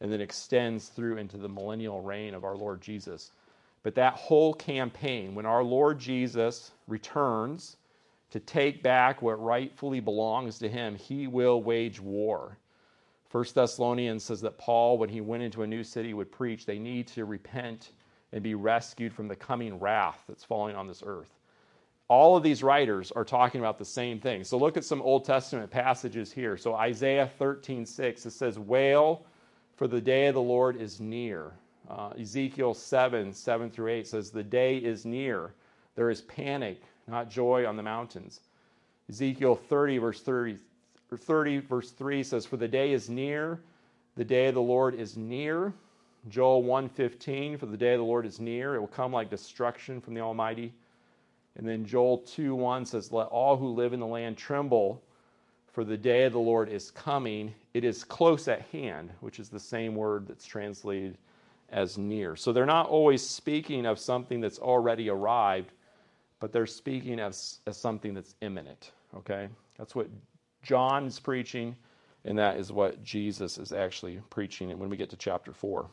[0.00, 3.32] and then extends through into the millennial reign of our Lord Jesus.
[3.82, 7.76] But that whole campaign, when our Lord Jesus returns
[8.30, 12.56] to take back what rightfully belongs to him, he will wage war.
[13.28, 16.78] First Thessalonians says that Paul, when he went into a new city, would preach they
[16.78, 17.90] need to repent
[18.32, 21.30] and be rescued from the coming wrath that's falling on this earth.
[22.08, 24.42] All of these writers are talking about the same thing.
[24.42, 26.56] So look at some Old Testament passages here.
[26.56, 29.24] So Isaiah 13, 6, it says, Wail,
[29.76, 31.52] for the day of the Lord is near.
[31.88, 35.54] Uh, Ezekiel 7, 7 through 8 says, The day is near.
[35.94, 38.40] There is panic, not joy on the mountains.
[39.08, 40.58] Ezekiel 30, verse 30,
[41.16, 43.60] 30, verse 3 says, For the day is near,
[44.16, 45.72] the day of the Lord is near.
[46.28, 50.00] Joel 1:15, for the day of the Lord is near, it will come like destruction
[50.00, 50.74] from the Almighty.
[51.56, 55.02] And then Joel 2:1 says, Let all who live in the land tremble,
[55.72, 57.54] for the day of the Lord is coming.
[57.74, 61.16] It is close at hand, which is the same word that's translated
[61.70, 62.36] as near.
[62.36, 65.70] So they're not always speaking of something that's already arrived,
[66.40, 68.92] but they're speaking as, as something that's imminent.
[69.16, 69.48] Okay?
[69.78, 70.08] That's what
[70.62, 71.76] John is preaching,
[72.24, 75.86] and that is what Jesus is actually preaching when we get to chapter 4.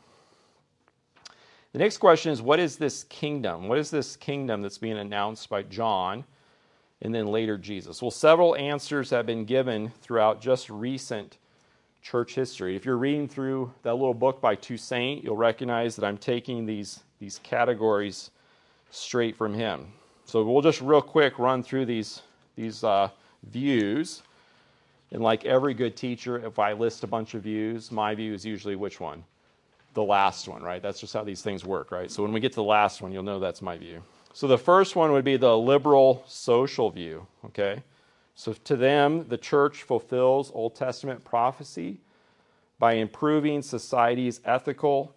[1.72, 3.68] The next question is what is this kingdom?
[3.68, 6.24] What is this kingdom that's being announced by John
[7.02, 8.00] and then later Jesus?
[8.00, 11.36] Well, several answers have been given throughout just recent
[12.00, 12.74] church history.
[12.74, 17.00] If you're reading through that little book by Toussaint, you'll recognize that I'm taking these,
[17.18, 18.30] these categories
[18.90, 19.92] straight from him.
[20.28, 22.20] So we'll just real quick run through these,
[22.54, 23.08] these uh,
[23.50, 24.22] views.
[25.10, 28.44] And like every good teacher, if I list a bunch of views, my view is
[28.44, 29.24] usually which one?
[29.94, 30.82] The last one, right?
[30.82, 32.10] That's just how these things work, right?
[32.10, 34.02] So when we get to the last one, you'll know that's my view.
[34.34, 37.82] So the first one would be the liberal social view, okay?
[38.34, 42.00] So to them, the church fulfills Old Testament prophecy
[42.78, 45.14] by improving society's ethical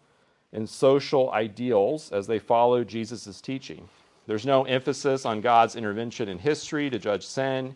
[0.54, 3.90] and social ideals as they follow Jesus' teaching.
[4.32, 7.76] There's no emphasis on God's intervention in history to judge sin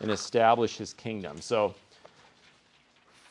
[0.00, 1.40] and establish his kingdom.
[1.40, 1.74] So,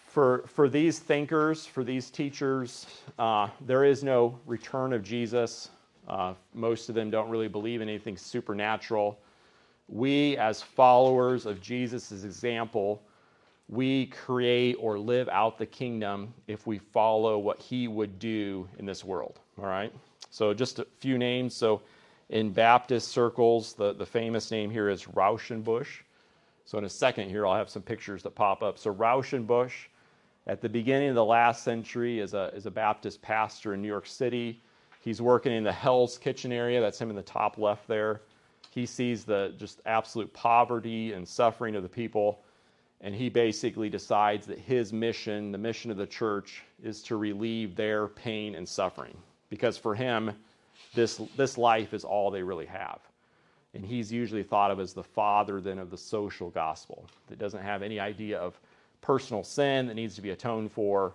[0.07, 2.87] for, for these thinkers, for these teachers,
[3.19, 5.69] uh, there is no return of Jesus.
[6.07, 9.19] Uh, most of them don't really believe in anything supernatural.
[9.87, 12.99] We, as followers of Jesus' example,
[13.69, 18.87] we create or live out the kingdom if we follow what he would do in
[18.87, 19.39] this world.
[19.59, 19.93] All right?
[20.31, 21.53] So, just a few names.
[21.53, 21.83] So,
[22.29, 26.01] in Baptist circles, the, the famous name here is Rauschenbusch.
[26.65, 28.79] So, in a second here, I'll have some pictures that pop up.
[28.79, 29.87] So, Rauschenbusch,
[30.47, 33.87] at the beginning of the last century, is a, is a Baptist pastor in New
[33.87, 34.61] York City.
[35.01, 36.81] He's working in the Hell's Kitchen area.
[36.81, 38.21] That's him in the top left there.
[38.71, 42.41] He sees the just absolute poverty and suffering of the people.
[43.01, 47.75] And he basically decides that his mission, the mission of the church, is to relieve
[47.75, 49.15] their pain and suffering.
[49.49, 50.31] Because for him,
[50.93, 52.99] this, this life is all they really have.
[53.73, 57.61] And he's usually thought of as the father then of the social gospel that doesn't
[57.61, 58.59] have any idea of
[59.01, 61.13] personal sin that needs to be atoned for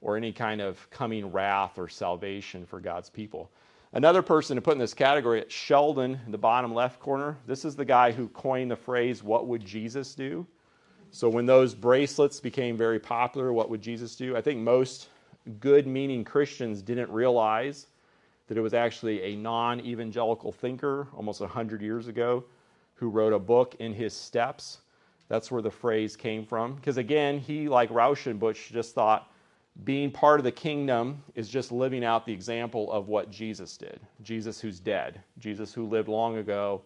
[0.00, 3.50] or any kind of coming wrath or salvation for God's people.
[3.92, 7.36] Another person to put in this category, Sheldon in the bottom left corner.
[7.46, 10.46] This is the guy who coined the phrase, What would Jesus do?
[11.10, 14.36] So when those bracelets became very popular, what would Jesus do?
[14.36, 15.08] I think most
[15.58, 17.88] good meaning Christians didn't realize
[18.50, 22.42] that it was actually a non evangelical thinker almost 100 years ago
[22.96, 24.78] who wrote a book in his steps.
[25.28, 26.74] That's where the phrase came from.
[26.74, 29.30] Because again, he, like Rauschenbusch, just thought
[29.84, 34.00] being part of the kingdom is just living out the example of what Jesus did.
[34.24, 36.82] Jesus who's dead, Jesus who lived long ago,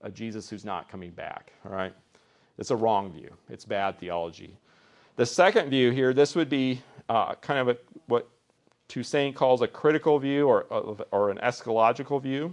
[0.00, 1.52] a Jesus who's not coming back.
[1.66, 1.92] All right?
[2.56, 3.36] It's a wrong view.
[3.50, 4.56] It's bad theology.
[5.16, 8.30] The second view here, this would be uh, kind of a, what
[8.92, 10.64] Toussaint calls a critical view or,
[11.10, 12.52] or an eschatological view.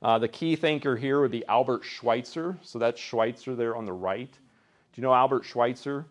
[0.00, 2.56] Uh, the key thinker here would be Albert Schweitzer.
[2.62, 4.30] So that's Schweitzer there on the right.
[4.30, 6.06] Do you know Albert Schweitzer?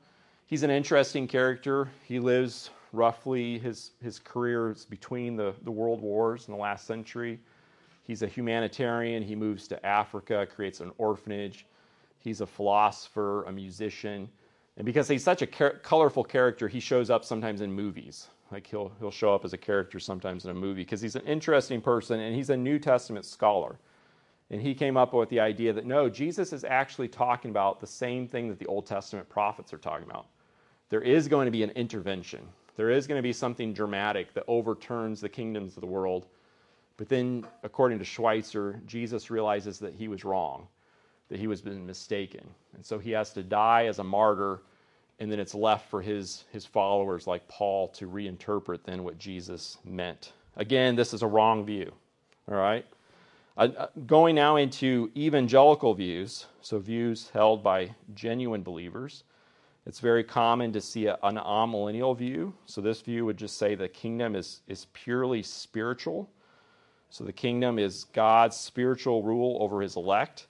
[0.48, 1.90] He's an interesting character.
[2.04, 6.86] He lives roughly, his, his career is between the, the world wars in the last
[6.86, 7.40] century.
[8.04, 9.24] He's a humanitarian.
[9.24, 11.66] He moves to Africa, creates an orphanage.
[12.20, 14.28] He's a philosopher, a musician.
[14.76, 18.28] And because he's such a car- colorful character, he shows up sometimes in movies.
[18.52, 21.26] Like he'll, he'll show up as a character sometimes in a movie because he's an
[21.26, 23.78] interesting person and he's a New Testament scholar.
[24.52, 27.88] And he came up with the idea that no, Jesus is actually talking about the
[27.88, 30.28] same thing that the Old Testament prophets are talking about.
[30.90, 34.44] There is going to be an intervention, there is going to be something dramatic that
[34.48, 36.28] overturns the kingdoms of the world.
[36.98, 40.68] But then, according to Schweitzer, Jesus realizes that he was wrong,
[41.30, 42.48] that he was been mistaken.
[42.74, 44.62] And so he has to die as a martyr
[45.20, 49.78] and then it's left for his, his followers like Paul to reinterpret then what Jesus
[49.86, 50.34] meant.
[50.58, 51.92] Again, this is a wrong view.
[52.50, 52.86] All right?
[53.58, 59.24] Uh, going now into evangelical views, so views held by genuine believers,
[59.86, 62.54] it's very common to see a, an amillennial view.
[62.66, 66.30] So this view would just say the kingdom is, is purely spiritual.
[67.10, 70.48] So the kingdom is God's spiritual rule over his elect.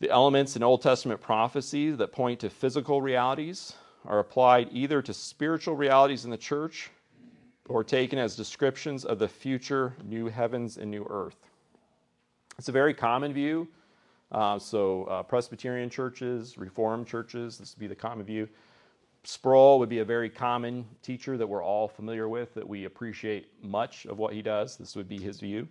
[0.00, 3.74] The elements in Old Testament prophecy that point to physical realities
[4.04, 6.90] are applied either to spiritual realities in the church
[7.68, 11.36] or taken as descriptions of the future new heavens and new earth.
[12.58, 13.68] It's a very common view.
[14.32, 18.48] Uh, so, uh, Presbyterian churches, Reformed churches, this would be the common view.
[19.22, 23.46] Sproul would be a very common teacher that we're all familiar with, that we appreciate
[23.62, 24.76] much of what he does.
[24.76, 25.68] This would be his view.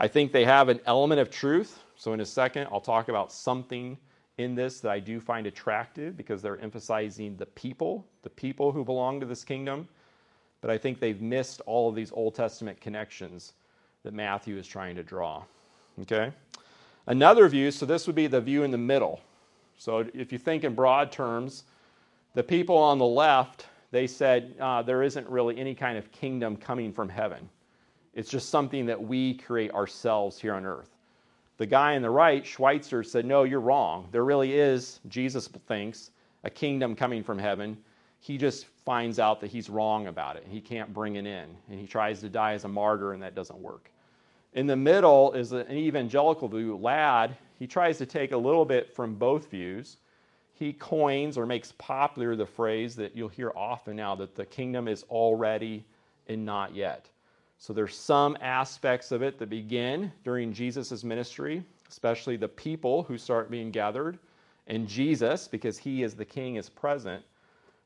[0.00, 1.82] I think they have an element of truth.
[1.96, 3.98] So, in a second, I'll talk about something
[4.38, 8.84] in this that I do find attractive because they're emphasizing the people, the people who
[8.84, 9.88] belong to this kingdom.
[10.60, 13.54] But I think they've missed all of these Old Testament connections
[14.04, 15.42] that Matthew is trying to draw.
[16.02, 16.32] Okay?
[17.06, 19.20] Another view, so this would be the view in the middle.
[19.76, 21.64] So, if you think in broad terms,
[22.34, 26.56] the people on the left, they said uh, there isn't really any kind of kingdom
[26.56, 27.48] coming from heaven.
[28.18, 30.90] It's just something that we create ourselves here on earth.
[31.56, 34.08] The guy on the right, Schweitzer, said, No, you're wrong.
[34.10, 36.10] There really is, Jesus thinks,
[36.42, 37.78] a kingdom coming from heaven.
[38.18, 40.42] He just finds out that he's wrong about it.
[40.42, 41.46] and He can't bring it in.
[41.70, 43.88] And he tries to die as a martyr, and that doesn't work.
[44.52, 46.76] In the middle is an evangelical view.
[46.76, 49.98] Ladd, he tries to take a little bit from both views.
[50.54, 54.88] He coins or makes popular the phrase that you'll hear often now that the kingdom
[54.88, 55.84] is already
[56.26, 57.08] and not yet.
[57.58, 63.18] So there's some aspects of it that begin during Jesus' ministry, especially the people who
[63.18, 64.18] start being gathered,
[64.68, 67.22] and Jesus, because he is the king, is present.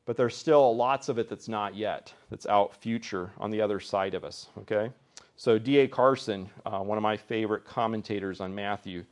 [0.04, 3.80] But there's still lots of it that's not yet, that's out future on the other
[3.80, 4.90] side of us, okay?
[5.36, 5.88] So D.A.
[5.88, 9.04] Carson, uh, one of my favorite commentators on Matthew,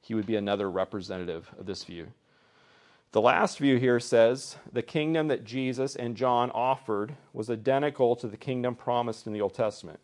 [0.00, 2.06] he would be another representative of this view.
[3.12, 8.28] The last view here says the kingdom that Jesus and John offered was identical to
[8.28, 10.00] the kingdom promised in the Old Testament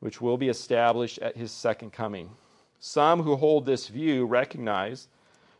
[0.00, 2.30] which will be established at his second coming.
[2.78, 5.08] Some who hold this view recognize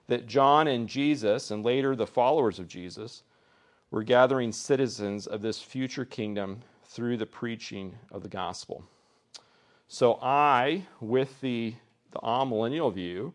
[0.07, 3.23] that John and Jesus, and later the followers of Jesus,
[3.91, 8.85] were gathering citizens of this future kingdom through the preaching of the gospel.
[9.89, 11.75] So, I, with the,
[12.11, 13.33] the amillennial view,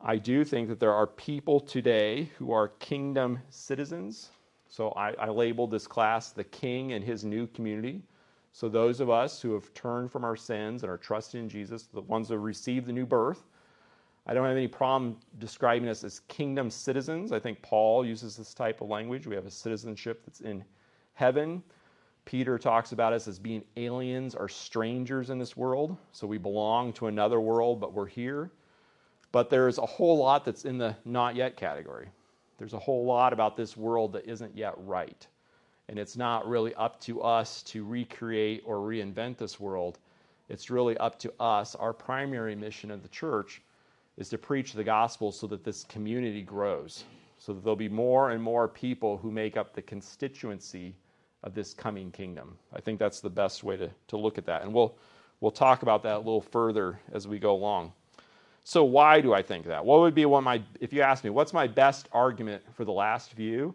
[0.00, 4.30] I do think that there are people today who are kingdom citizens.
[4.68, 8.02] So, I, I labeled this class the king and his new community.
[8.56, 11.88] So, those of us who have turned from our sins and are trusting in Jesus,
[11.92, 13.44] the ones who have received the new birth,
[14.26, 17.32] I don't have any problem describing us as kingdom citizens.
[17.32, 19.26] I think Paul uses this type of language.
[19.26, 20.64] We have a citizenship that's in
[21.12, 21.62] heaven.
[22.24, 25.94] Peter talks about us as being aliens or strangers in this world.
[26.12, 28.50] So we belong to another world, but we're here.
[29.32, 32.08] But there's a whole lot that's in the not yet category.
[32.56, 35.26] There's a whole lot about this world that isn't yet right.
[35.88, 39.98] And it's not really up to us to recreate or reinvent this world.
[40.48, 41.74] It's really up to us.
[41.74, 43.62] Our primary mission of the church
[44.16, 47.04] is to preach the gospel so that this community grows,
[47.38, 50.94] so that there'll be more and more people who make up the constituency
[51.42, 52.56] of this coming kingdom.
[52.72, 54.62] I think that's the best way to, to look at that.
[54.62, 54.96] And we'll,
[55.40, 57.92] we'll talk about that a little further as we go along.
[58.64, 59.84] So, why do I think that?
[59.84, 62.84] What would be one of my, if you ask me, what's my best argument for
[62.84, 63.72] the last view?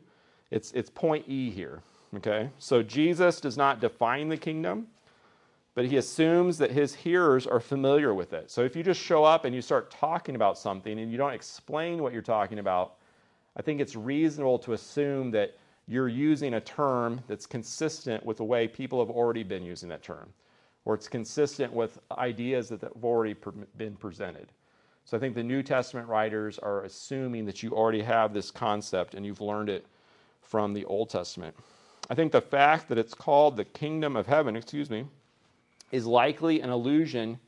[0.50, 1.82] It's, it's point E here.
[2.18, 2.50] Okay?
[2.58, 4.88] So Jesus does not define the kingdom,
[5.74, 8.52] but he assumes that his hearers are familiar with it.
[8.52, 11.34] So if you just show up and you start talking about something and you don't
[11.34, 12.96] explain what you're talking about,
[13.56, 15.58] I think it's reasonable to assume that
[15.88, 20.04] you're using a term that's consistent with the way people have already been using that
[20.04, 20.30] term,
[20.86, 23.36] or it's consistent with ideas that have already
[23.78, 24.52] been presented.
[25.06, 29.16] So I think the New Testament writers are assuming that you already have this concept
[29.16, 29.86] and you've learned it
[30.42, 31.56] from the Old Testament.
[32.12, 35.06] I think the fact that it's called the kingdom of heaven, excuse me,
[35.94, 37.40] is likely an allusion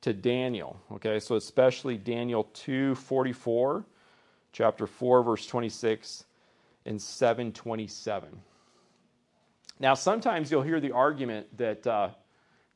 [0.00, 0.80] to Daniel.
[0.92, 3.84] Okay, so especially Daniel 2:44,
[4.52, 6.24] chapter 4, verse 26,
[6.86, 8.40] and 727.
[9.78, 12.08] Now, sometimes you'll hear the argument that uh,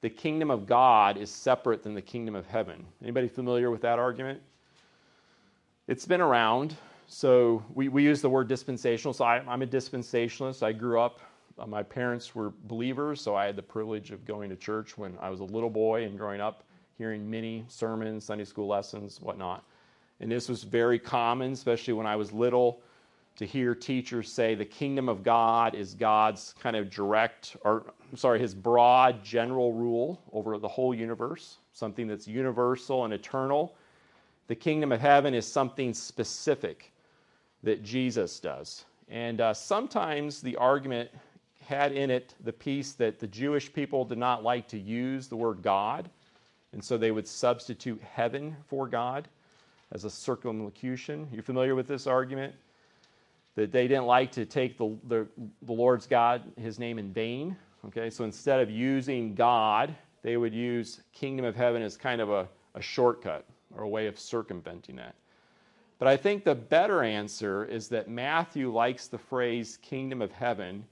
[0.03, 2.85] the kingdom of God is separate than the kingdom of heaven.
[3.03, 4.43] Anybody familiar with that argument?
[5.89, 6.77] It's been around.
[7.15, 9.13] So we, we use the word dispensational.
[9.13, 10.63] So I, am a dispensationalist.
[10.63, 11.21] I grew up,
[11.59, 15.19] uh, my parents were believers, so I had the privilege of going to church when
[15.21, 16.65] I was a little boy and growing up,
[16.97, 19.63] hearing many sermons, Sunday school lessons, whatnot.
[20.21, 22.81] And this was very common, especially when I was little
[23.37, 28.17] to hear teachers say the kingdom of God is God's kind of direct, or I'm
[28.17, 33.77] sorry, his broad general rule over the whole universe, something that's universal and eternal.
[34.49, 36.92] The kingdom of heaven is something specific
[37.63, 38.85] that Jesus does.
[39.09, 41.11] And uh, sometimes the argument
[41.65, 45.37] had in it the piece that the Jewish people did not like to use the
[45.37, 46.11] word God,
[46.73, 49.29] and so they would substitute heaven for God
[49.93, 51.29] as a circumlocution.
[51.33, 52.55] You're familiar with this argument?
[53.55, 55.27] that they didn't like to take the, the,
[55.63, 57.57] the, Lord's God, his name in vain.
[57.87, 62.31] Okay, so instead of using God, they would use kingdom of heaven as kind of
[62.31, 63.45] a, a shortcut
[63.77, 65.15] or a way of circumventing that.
[66.03, 70.85] But I think the better answer is that Matthew likes the phrase kingdom of heaven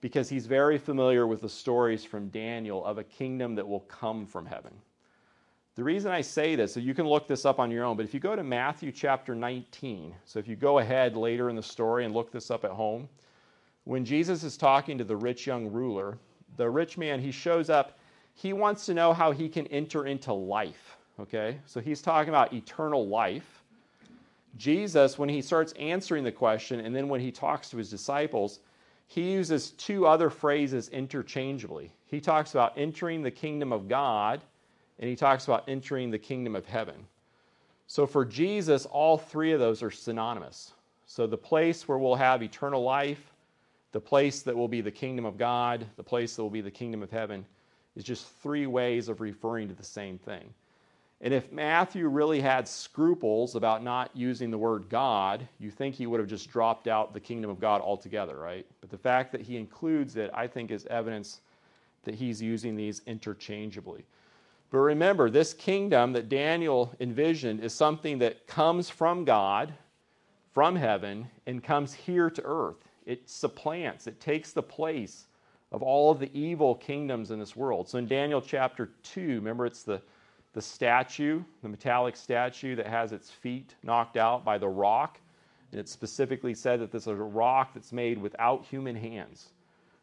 [0.00, 4.24] because he's very familiar with the stories from Daniel of a kingdom that will come
[4.24, 4.72] from heaven.
[5.74, 8.06] The reason I say this, so you can look this up on your own, but
[8.06, 11.62] if you go to Matthew chapter 19, so if you go ahead later in the
[11.62, 13.10] story and look this up at home,
[13.84, 16.16] when Jesus is talking to the rich young ruler,
[16.56, 17.98] the rich man, he shows up,
[18.32, 21.58] he wants to know how he can enter into life, okay?
[21.66, 23.59] So he's talking about eternal life.
[24.56, 28.60] Jesus, when he starts answering the question, and then when he talks to his disciples,
[29.06, 31.92] he uses two other phrases interchangeably.
[32.06, 34.40] He talks about entering the kingdom of God
[35.00, 36.94] and he talks about entering the kingdom of heaven.
[37.88, 40.74] So for Jesus, all three of those are synonymous.
[41.06, 43.32] So the place where we'll have eternal life,
[43.90, 46.70] the place that will be the kingdom of God, the place that will be the
[46.70, 47.44] kingdom of heaven,
[47.96, 50.54] is just three ways of referring to the same thing.
[51.22, 56.06] And if Matthew really had scruples about not using the word God, you think he
[56.06, 58.66] would have just dropped out the kingdom of God altogether, right?
[58.80, 61.42] But the fact that he includes it, I think, is evidence
[62.04, 64.06] that he's using these interchangeably.
[64.70, 69.74] But remember, this kingdom that Daniel envisioned is something that comes from God,
[70.54, 72.88] from heaven, and comes here to earth.
[73.04, 75.26] It supplants, it takes the place
[75.72, 77.88] of all of the evil kingdoms in this world.
[77.88, 80.00] So in Daniel chapter 2, remember it's the,
[80.52, 85.20] the statue, the metallic statue that has its feet knocked out by the rock.
[85.70, 89.50] And it specifically said that this is a rock that's made without human hands.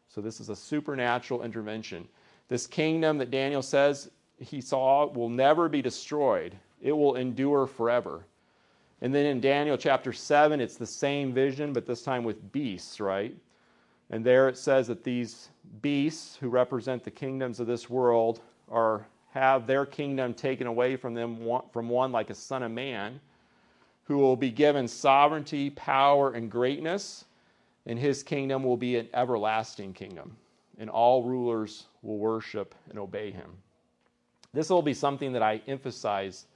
[0.08, 2.08] So this is a supernatural intervention.
[2.48, 8.24] This kingdom that Daniel says he saw will never be destroyed, it will endure forever.
[9.00, 13.00] And then in Daniel chapter 7, it's the same vision, but this time with beasts,
[13.00, 13.36] right?
[14.10, 15.50] And there it says that these
[15.82, 18.40] beasts who represent the kingdoms of this world
[18.70, 21.38] are have their kingdom taken away from them
[21.72, 23.20] from one like a son of man
[24.04, 27.26] who will be given sovereignty, power and greatness,
[27.84, 30.36] and his kingdom will be an everlasting kingdom,
[30.78, 33.50] and all rulers will worship and obey him.
[34.54, 36.46] This will be something that I emphasize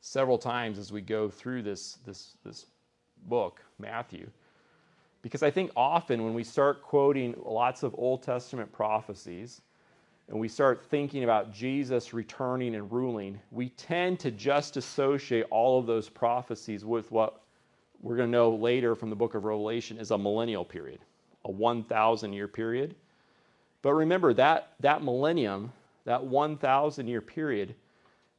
[0.00, 2.66] several times as we go through this, this, this
[3.28, 4.28] book, Matthew.
[5.22, 9.60] Because I think often when we start quoting lots of Old Testament prophecies
[10.28, 15.78] and we start thinking about Jesus returning and ruling, we tend to just associate all
[15.78, 17.42] of those prophecies with what
[18.02, 21.00] we're going to know later from the book of Revelation is a millennial period,
[21.44, 22.94] a 1,000 year period.
[23.82, 25.72] But remember that, that millennium
[26.06, 27.74] that 1,000 year period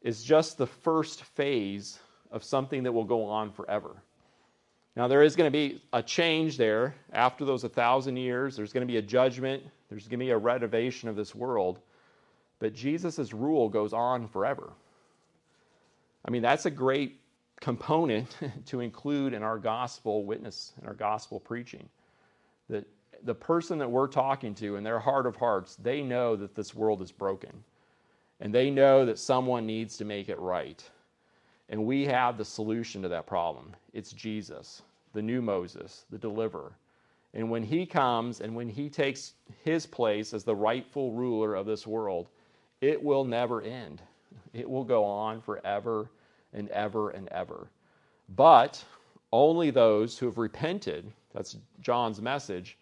[0.02, 2.00] is just the first phase
[2.32, 4.02] of something that will go on forever.
[4.98, 8.56] Now, there is going to be a change there after those 1,000 years.
[8.56, 11.80] There's going to be a judgment, there's going to be a renovation of this world.
[12.58, 14.74] But Jesus' rule goes on forever.
[16.26, 17.22] I mean, that's a great
[17.62, 18.36] component
[18.66, 21.88] to include in our gospel witness and our gospel preaching.
[22.68, 22.88] That
[23.24, 26.74] the person that we're talking to in their heart of hearts, they know that this
[26.74, 27.64] world is broken.
[28.40, 30.84] And they know that someone needs to make it right.
[31.70, 33.76] And we have the solution to that problem.
[33.94, 34.82] It's Jesus,
[35.18, 36.74] the new Moses, the deliverer.
[37.34, 39.34] And when he comes and when he takes
[39.66, 42.28] his place as the rightful ruler of this world,
[42.82, 44.00] it will never end.
[44.54, 46.12] It will go on forever
[46.54, 47.68] and ever and ever.
[48.36, 48.84] But
[49.34, 52.78] only those who have repented, that's John's message,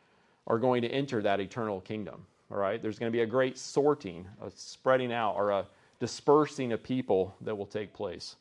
[0.46, 2.26] are going to enter that eternal kingdom.
[2.52, 2.82] All right?
[2.82, 5.66] There's going to be a great sorting, a spreading out, or a
[6.02, 8.36] dispersing of people that will take place.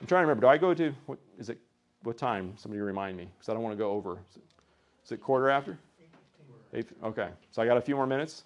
[0.00, 0.46] I'm trying to remember.
[0.46, 1.60] Do I go to, what, is it,
[2.04, 2.52] what time?
[2.56, 4.18] Somebody remind me, because I don't want to go over.
[5.04, 5.78] Is it, quarter after?
[6.72, 7.28] Eight, okay.
[7.50, 8.44] So I got a few more minutes.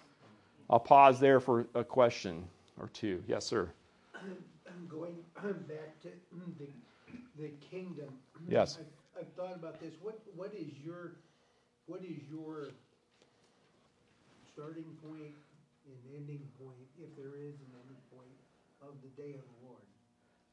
[0.69, 2.43] I'll pause there for a question
[2.79, 3.23] or two.
[3.27, 3.69] Yes, sir.
[4.15, 5.15] I'm going
[5.67, 6.09] back to
[6.59, 6.67] the,
[7.37, 8.09] the kingdom.
[8.47, 8.77] Yes.
[8.79, 9.93] I've, I've thought about this.
[10.01, 11.13] What, what is your,
[11.87, 12.69] what is your
[14.53, 15.33] starting point
[15.85, 18.29] and ending point, if there is an ending point,
[18.81, 19.78] of the day of the Lord?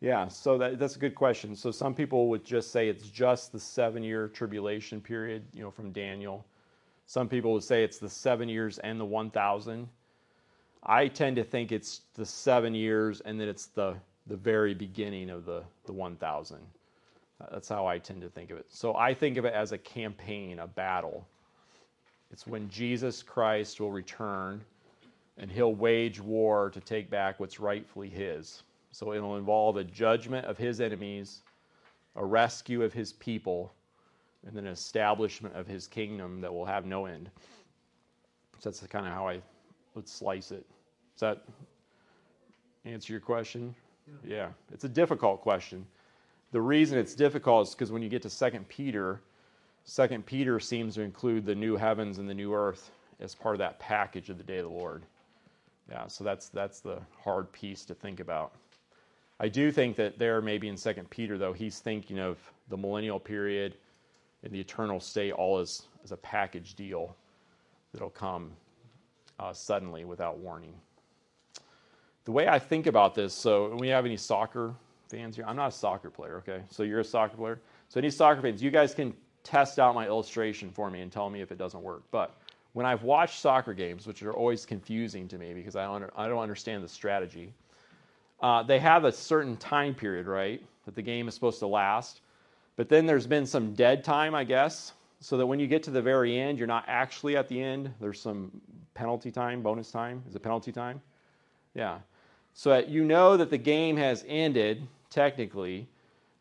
[0.01, 1.57] Yeah, so that, that's a good question.
[1.57, 5.70] So some people would just say it's just the seven year tribulation period, you know,
[5.70, 6.44] from Daniel.
[7.07, 9.88] Some people would say it's the seven years and the 1,000.
[10.82, 15.30] I tend to think it's the seven years and that it's the, the very beginning
[15.30, 16.59] of the, the 1,000.
[17.51, 18.66] That's how I tend to think of it.
[18.68, 21.26] So I think of it as a campaign, a battle.
[22.30, 24.62] It's when Jesus Christ will return
[25.38, 28.62] and he'll wage war to take back what's rightfully his.
[28.97, 31.42] So it'll involve a judgment of his enemies,
[32.14, 33.74] a rescue of his people,
[34.47, 37.28] and then an establishment of his kingdom that will have no end.
[38.59, 39.42] So that's kind of how I
[39.94, 40.64] would slice it.
[41.14, 41.44] Does that
[42.86, 43.74] answer your question?
[44.07, 44.36] Yeah.
[44.36, 44.49] yeah.
[44.72, 45.84] It's a difficult question.
[46.53, 49.20] The reason it's difficult is because when you get to Second Peter,
[49.84, 53.59] Second Peter seems to include the new heavens and the new earth as part of
[53.59, 55.03] that package of the day of the Lord.
[55.90, 58.53] Yeah, so that's that's the hard piece to think about.
[59.39, 63.20] I do think that there, maybe in Second Peter, though, he's thinking of the millennial
[63.20, 63.76] period
[64.43, 67.14] and the eternal state all as, as a package deal
[67.93, 68.53] that'll come
[69.39, 70.72] uh, suddenly without warning.
[72.24, 74.74] The way I think about this, so we have any soccer
[75.09, 75.45] fans here?
[75.47, 76.62] I'm not a soccer player, okay?
[76.70, 77.61] So you're a soccer player.
[77.89, 79.14] So any soccer fans, you guys can
[79.45, 82.03] test out my illustration for me and tell me if it doesn't work.
[82.11, 82.34] But
[82.72, 86.26] when I've watched soccer games, which are always confusing to me because I don't, I
[86.26, 87.53] don't understand the strategy,
[88.41, 92.20] uh, they have a certain time period, right, that the game is supposed to last.
[92.76, 95.91] But then there's been some dead time, I guess, so that when you get to
[95.91, 97.93] the very end, you're not actually at the end.
[98.01, 98.51] There's some
[98.95, 100.22] penalty time, bonus time.
[100.28, 101.01] Is it penalty time?
[101.74, 101.99] Yeah.
[102.53, 105.89] So that you know that the game has ended, technically,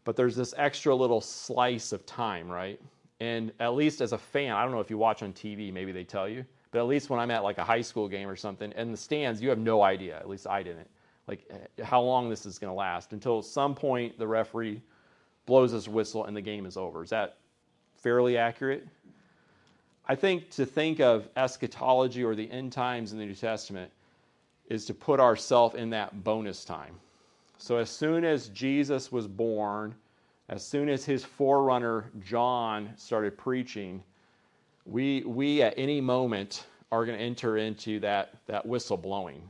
[0.03, 2.79] but there's this extra little slice of time, right?
[3.19, 5.91] And at least as a fan, I don't know if you watch on TV, maybe
[5.91, 8.35] they tell you, but at least when I'm at like a high school game or
[8.35, 10.17] something, in the stands, you have no idea.
[10.17, 10.87] At least I didn't.
[11.27, 14.81] Like eh, how long this is going to last until some point the referee
[15.45, 17.03] blows his whistle and the game is over.
[17.03, 17.37] Is that
[17.95, 18.87] fairly accurate?
[20.07, 23.91] I think to think of eschatology or the end times in the New Testament
[24.69, 26.95] is to put ourselves in that bonus time.
[27.57, 29.95] So as soon as Jesus was born,
[30.49, 34.03] as soon as his forerunner John started preaching,
[34.85, 39.49] we, we at any moment are going to enter into that, that whistle blowing.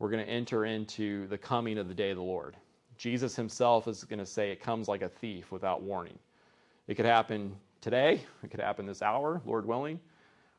[0.00, 2.56] We're going to enter into the coming of the day of the Lord.
[2.96, 6.18] Jesus himself is going to say it comes like a thief without warning.
[6.88, 10.00] It could happen today, it could happen this hour, Lord willing,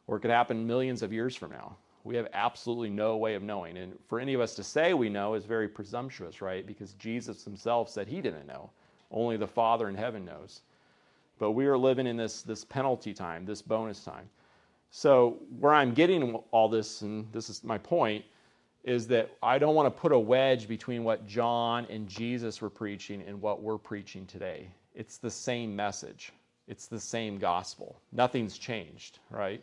[0.06, 1.76] or it could happen millions of years from now.
[2.04, 3.78] We have absolutely no way of knowing.
[3.78, 6.66] And for any of us to say we know is very presumptuous, right?
[6.66, 8.70] Because Jesus himself said he didn't know.
[9.10, 10.62] Only the Father in heaven knows.
[11.40, 14.30] But we are living in this, this penalty time, this bonus time.
[14.92, 18.24] So, where I'm getting all this, and this is my point,
[18.84, 22.70] is that I don't want to put a wedge between what John and Jesus were
[22.70, 24.68] preaching and what we're preaching today.
[24.96, 26.32] It's the same message,
[26.68, 28.00] it's the same gospel.
[28.12, 29.62] Nothing's changed, right?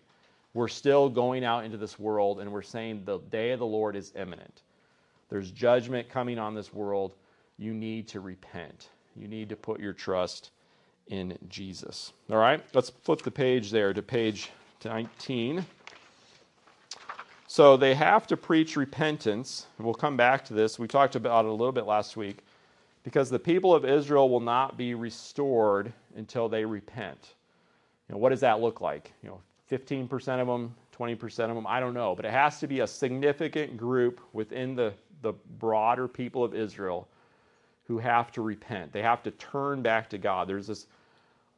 [0.55, 3.97] We're still going out into this world and we're saying the day of the Lord
[3.97, 4.63] is imminent.
[5.29, 7.15] There's judgment coming on this world.
[7.59, 8.89] You need to repent.
[9.15, 10.51] You need to put your trust
[11.09, 12.13] in Jesus.
[12.31, 14.51] All right, let's flip the page there to page
[14.85, 15.65] 19.
[17.51, 19.67] So they have to preach repentance.
[19.79, 20.79] We'll come back to this.
[20.79, 22.45] We talked about it a little bit last week.
[23.05, 27.37] Because the people of Israel will not be restored until they repent.
[28.07, 29.15] You know, what does that look like?
[29.23, 29.41] You know,
[29.73, 32.15] 15% of them, 20% of them, I don't know.
[32.15, 34.93] But it has to be a significant group within the,
[35.23, 37.09] the broader people of Israel
[37.87, 38.93] who have to repent.
[38.93, 40.49] They have to turn back to God.
[40.49, 40.87] There's this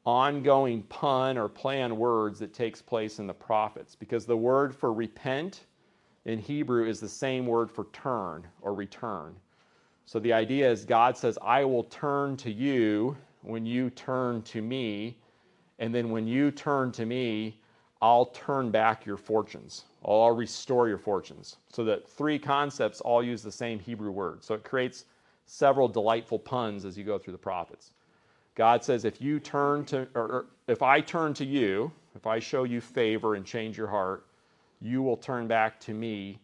[0.07, 4.73] ongoing pun or play on words that takes place in the prophets because the word
[4.73, 5.63] for repent
[6.25, 9.35] in Hebrew is the same word for turn or return.
[10.07, 14.61] So the idea is God says, I will turn to you when you turn to
[14.61, 15.17] me.
[15.79, 17.61] And then when you turn to me,
[18.03, 19.85] I'll turn back your fortunes.
[20.05, 21.57] I'll restore your fortunes.
[21.71, 24.43] So that three concepts all use the same Hebrew word.
[24.43, 25.05] So it creates
[25.47, 27.93] several delightful puns as you go through the prophets.
[28.55, 32.65] God says, if you turn to, or, if I turn to you, if I show
[32.65, 34.27] you favor and change your heart,
[34.81, 36.41] you will turn back to me.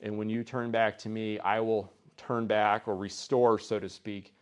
[0.00, 3.88] And when you turn back to me, I will turn back or restore, so to
[3.88, 4.34] speak,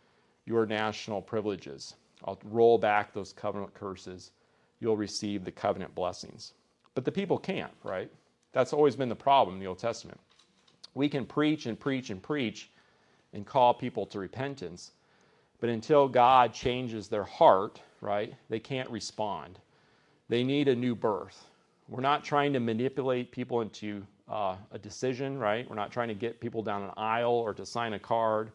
[0.45, 1.95] your national privileges.
[2.23, 4.31] I'll roll back those covenant curses.
[4.79, 6.53] You'll receive the covenant blessings.
[6.93, 8.09] But the people can't, right?
[8.51, 10.19] That's always been the problem in the Old Testament.
[10.93, 12.69] We can preach and preach and preach
[13.33, 14.91] and call people to repentance,
[15.59, 19.59] but until God changes their heart, right, they can't respond.
[20.29, 21.49] They need a new birth.
[21.87, 25.69] We're not trying to manipulate people into uh, a decision, right?
[25.69, 28.51] We're not trying to get people down an aisle or to sign a card.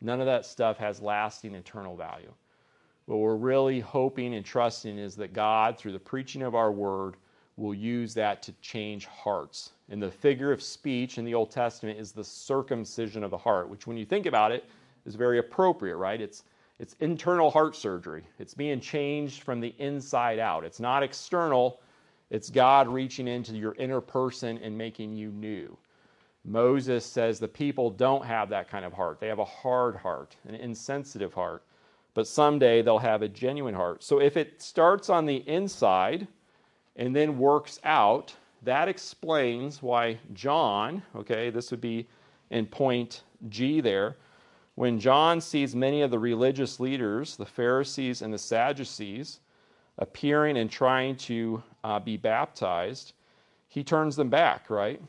[0.00, 2.32] None of that stuff has lasting eternal value.
[3.06, 7.14] What we're really hoping and trusting is that God, through the preaching of our word,
[7.56, 9.70] will use that to change hearts.
[9.88, 13.68] And the figure of speech in the Old Testament is the circumcision of the heart,
[13.68, 14.64] which, when you think about it,
[15.06, 16.20] is very appropriate, right?
[16.20, 16.42] It's,
[16.80, 18.24] it's internal heart surgery.
[18.40, 20.64] It's being changed from the inside out.
[20.64, 21.80] It's not external,
[22.30, 25.76] it's God reaching into your inner person and making you new.
[26.44, 29.18] Moses says the people don't have that kind of heart.
[29.20, 31.64] They have a hard heart, an insensitive heart.
[32.14, 34.02] But someday they'll have a genuine heart.
[34.02, 36.26] So if it starts on the inside
[36.96, 42.06] and then works out, that explains why John, okay, this would be
[42.50, 44.16] in point G there,
[44.76, 49.40] when John sees many of the religious leaders, the Pharisees and the Sadducees,
[49.98, 53.12] appearing and trying to uh, be baptized,
[53.68, 55.00] he turns them back, right?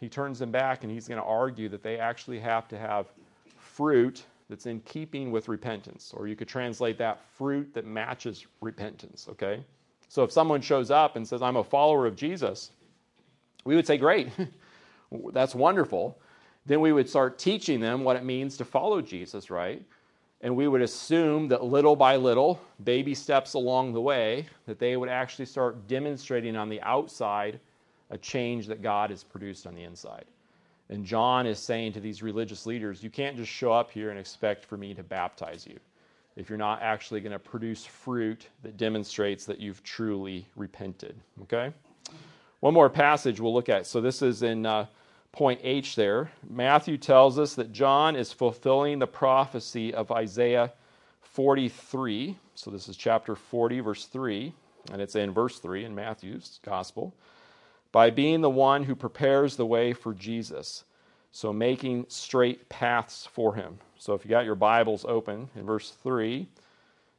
[0.00, 3.06] He turns them back and he's going to argue that they actually have to have
[3.56, 6.12] fruit that's in keeping with repentance.
[6.14, 9.64] Or you could translate that fruit that matches repentance, okay?
[10.08, 12.70] So if someone shows up and says, I'm a follower of Jesus,
[13.64, 14.28] we would say, Great,
[15.32, 16.20] that's wonderful.
[16.66, 19.82] Then we would start teaching them what it means to follow Jesus, right?
[20.42, 24.96] And we would assume that little by little, baby steps along the way, that they
[24.96, 27.60] would actually start demonstrating on the outside
[28.10, 30.24] a change that God has produced on the inside.
[30.88, 34.18] And John is saying to these religious leaders, you can't just show up here and
[34.18, 35.78] expect for me to baptize you
[36.36, 41.14] if you're not actually going to produce fruit that demonstrates that you've truly repented.
[41.42, 41.72] Okay?
[42.60, 43.86] One more passage we'll look at.
[43.86, 44.86] So this is in uh,
[45.32, 46.30] point H there.
[46.48, 50.72] Matthew tells us that John is fulfilling the prophecy of Isaiah
[51.22, 52.36] 43.
[52.54, 54.52] So this is chapter 40, verse 3,
[54.92, 57.14] and it's in verse 3 in Matthew's gospel.
[57.92, 60.84] By being the one who prepares the way for Jesus.
[61.32, 63.78] So making straight paths for him.
[63.96, 66.48] So if you got your Bibles open in verse 3,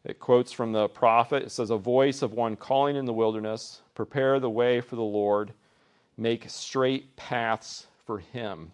[0.03, 1.43] it quotes from the prophet.
[1.43, 5.01] It says, A voice of one calling in the wilderness, prepare the way for the
[5.01, 5.53] Lord,
[6.17, 8.71] make straight paths for him.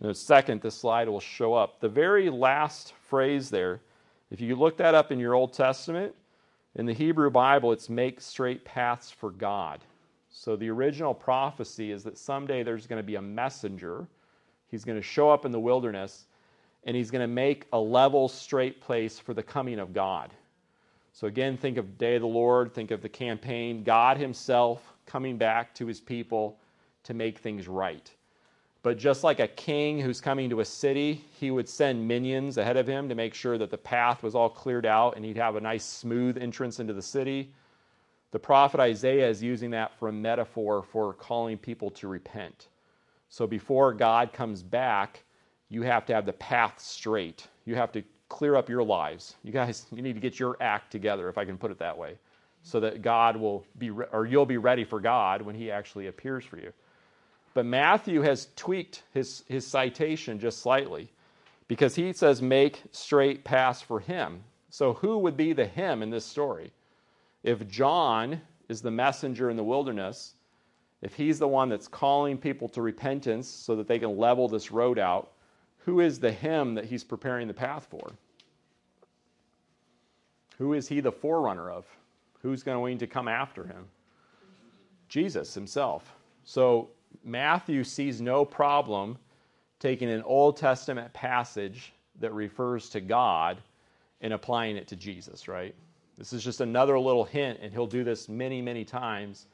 [0.00, 1.80] In a second, this slide will show up.
[1.80, 3.80] The very last phrase there,
[4.30, 6.14] if you look that up in your Old Testament,
[6.76, 9.80] in the Hebrew Bible, it's make straight paths for God.
[10.30, 14.06] So the original prophecy is that someday there's going to be a messenger.
[14.68, 16.26] He's going to show up in the wilderness
[16.84, 20.30] and he's going to make a level, straight place for the coming of God.
[21.12, 25.36] So again, think of Day of the Lord, think of the campaign, God Himself coming
[25.36, 26.58] back to His people
[27.04, 28.10] to make things right.
[28.82, 32.78] But just like a king who's coming to a city, he would send minions ahead
[32.78, 35.56] of him to make sure that the path was all cleared out and he'd have
[35.56, 37.50] a nice, smooth entrance into the city.
[38.30, 42.68] The prophet Isaiah is using that for a metaphor for calling people to repent.
[43.28, 45.24] So before God comes back,
[45.68, 47.46] you have to have the path straight.
[47.66, 49.36] You have to clear up your lives.
[49.44, 51.96] You guys, you need to get your act together, if I can put it that
[51.96, 52.16] way,
[52.62, 56.44] so that God will be, or you'll be ready for God when He actually appears
[56.44, 56.72] for you.
[57.54, 61.10] But Matthew has tweaked his, his citation just slightly
[61.68, 64.44] because he says, make straight paths for him.
[64.70, 66.72] So, who would be the him in this story?
[67.42, 70.34] If John is the messenger in the wilderness,
[71.02, 74.70] if he's the one that's calling people to repentance so that they can level this
[74.70, 75.32] road out,
[75.78, 78.12] who is the him that he's preparing the path for?
[80.58, 81.86] Who is he the forerunner of?
[82.42, 83.86] Who's going to come after him?
[85.08, 86.14] Jesus himself.
[86.44, 86.90] So
[87.24, 89.18] Matthew sees no problem
[89.78, 93.58] taking an Old Testament passage that refers to God
[94.20, 95.74] and applying it to Jesus, right?
[96.18, 99.46] This is just another little hint, and he'll do this many, many times,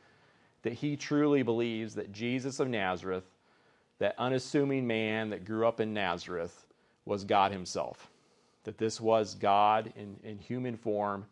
[0.63, 3.25] that he truly believes that Jesus of Nazareth,
[3.99, 6.67] that unassuming man that grew up in Nazareth,
[7.05, 8.11] was God himself.
[8.65, 11.25] That this was God in, in human form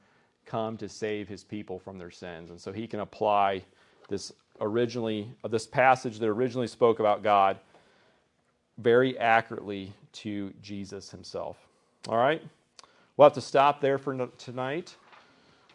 [0.46, 2.50] come to save his people from their sins.
[2.50, 3.64] And so he can apply
[4.08, 7.58] this originally, of this passage that originally spoke about God
[8.78, 11.56] very accurately to Jesus himself.
[12.08, 12.42] All right?
[13.16, 14.94] We'll have to stop there for no- tonight.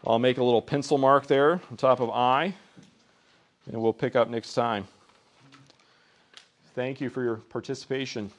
[0.06, 2.54] I'll make a little pencil mark there on top of I,
[3.66, 4.88] and we'll pick up next time.
[6.74, 8.32] Thank you for your participation.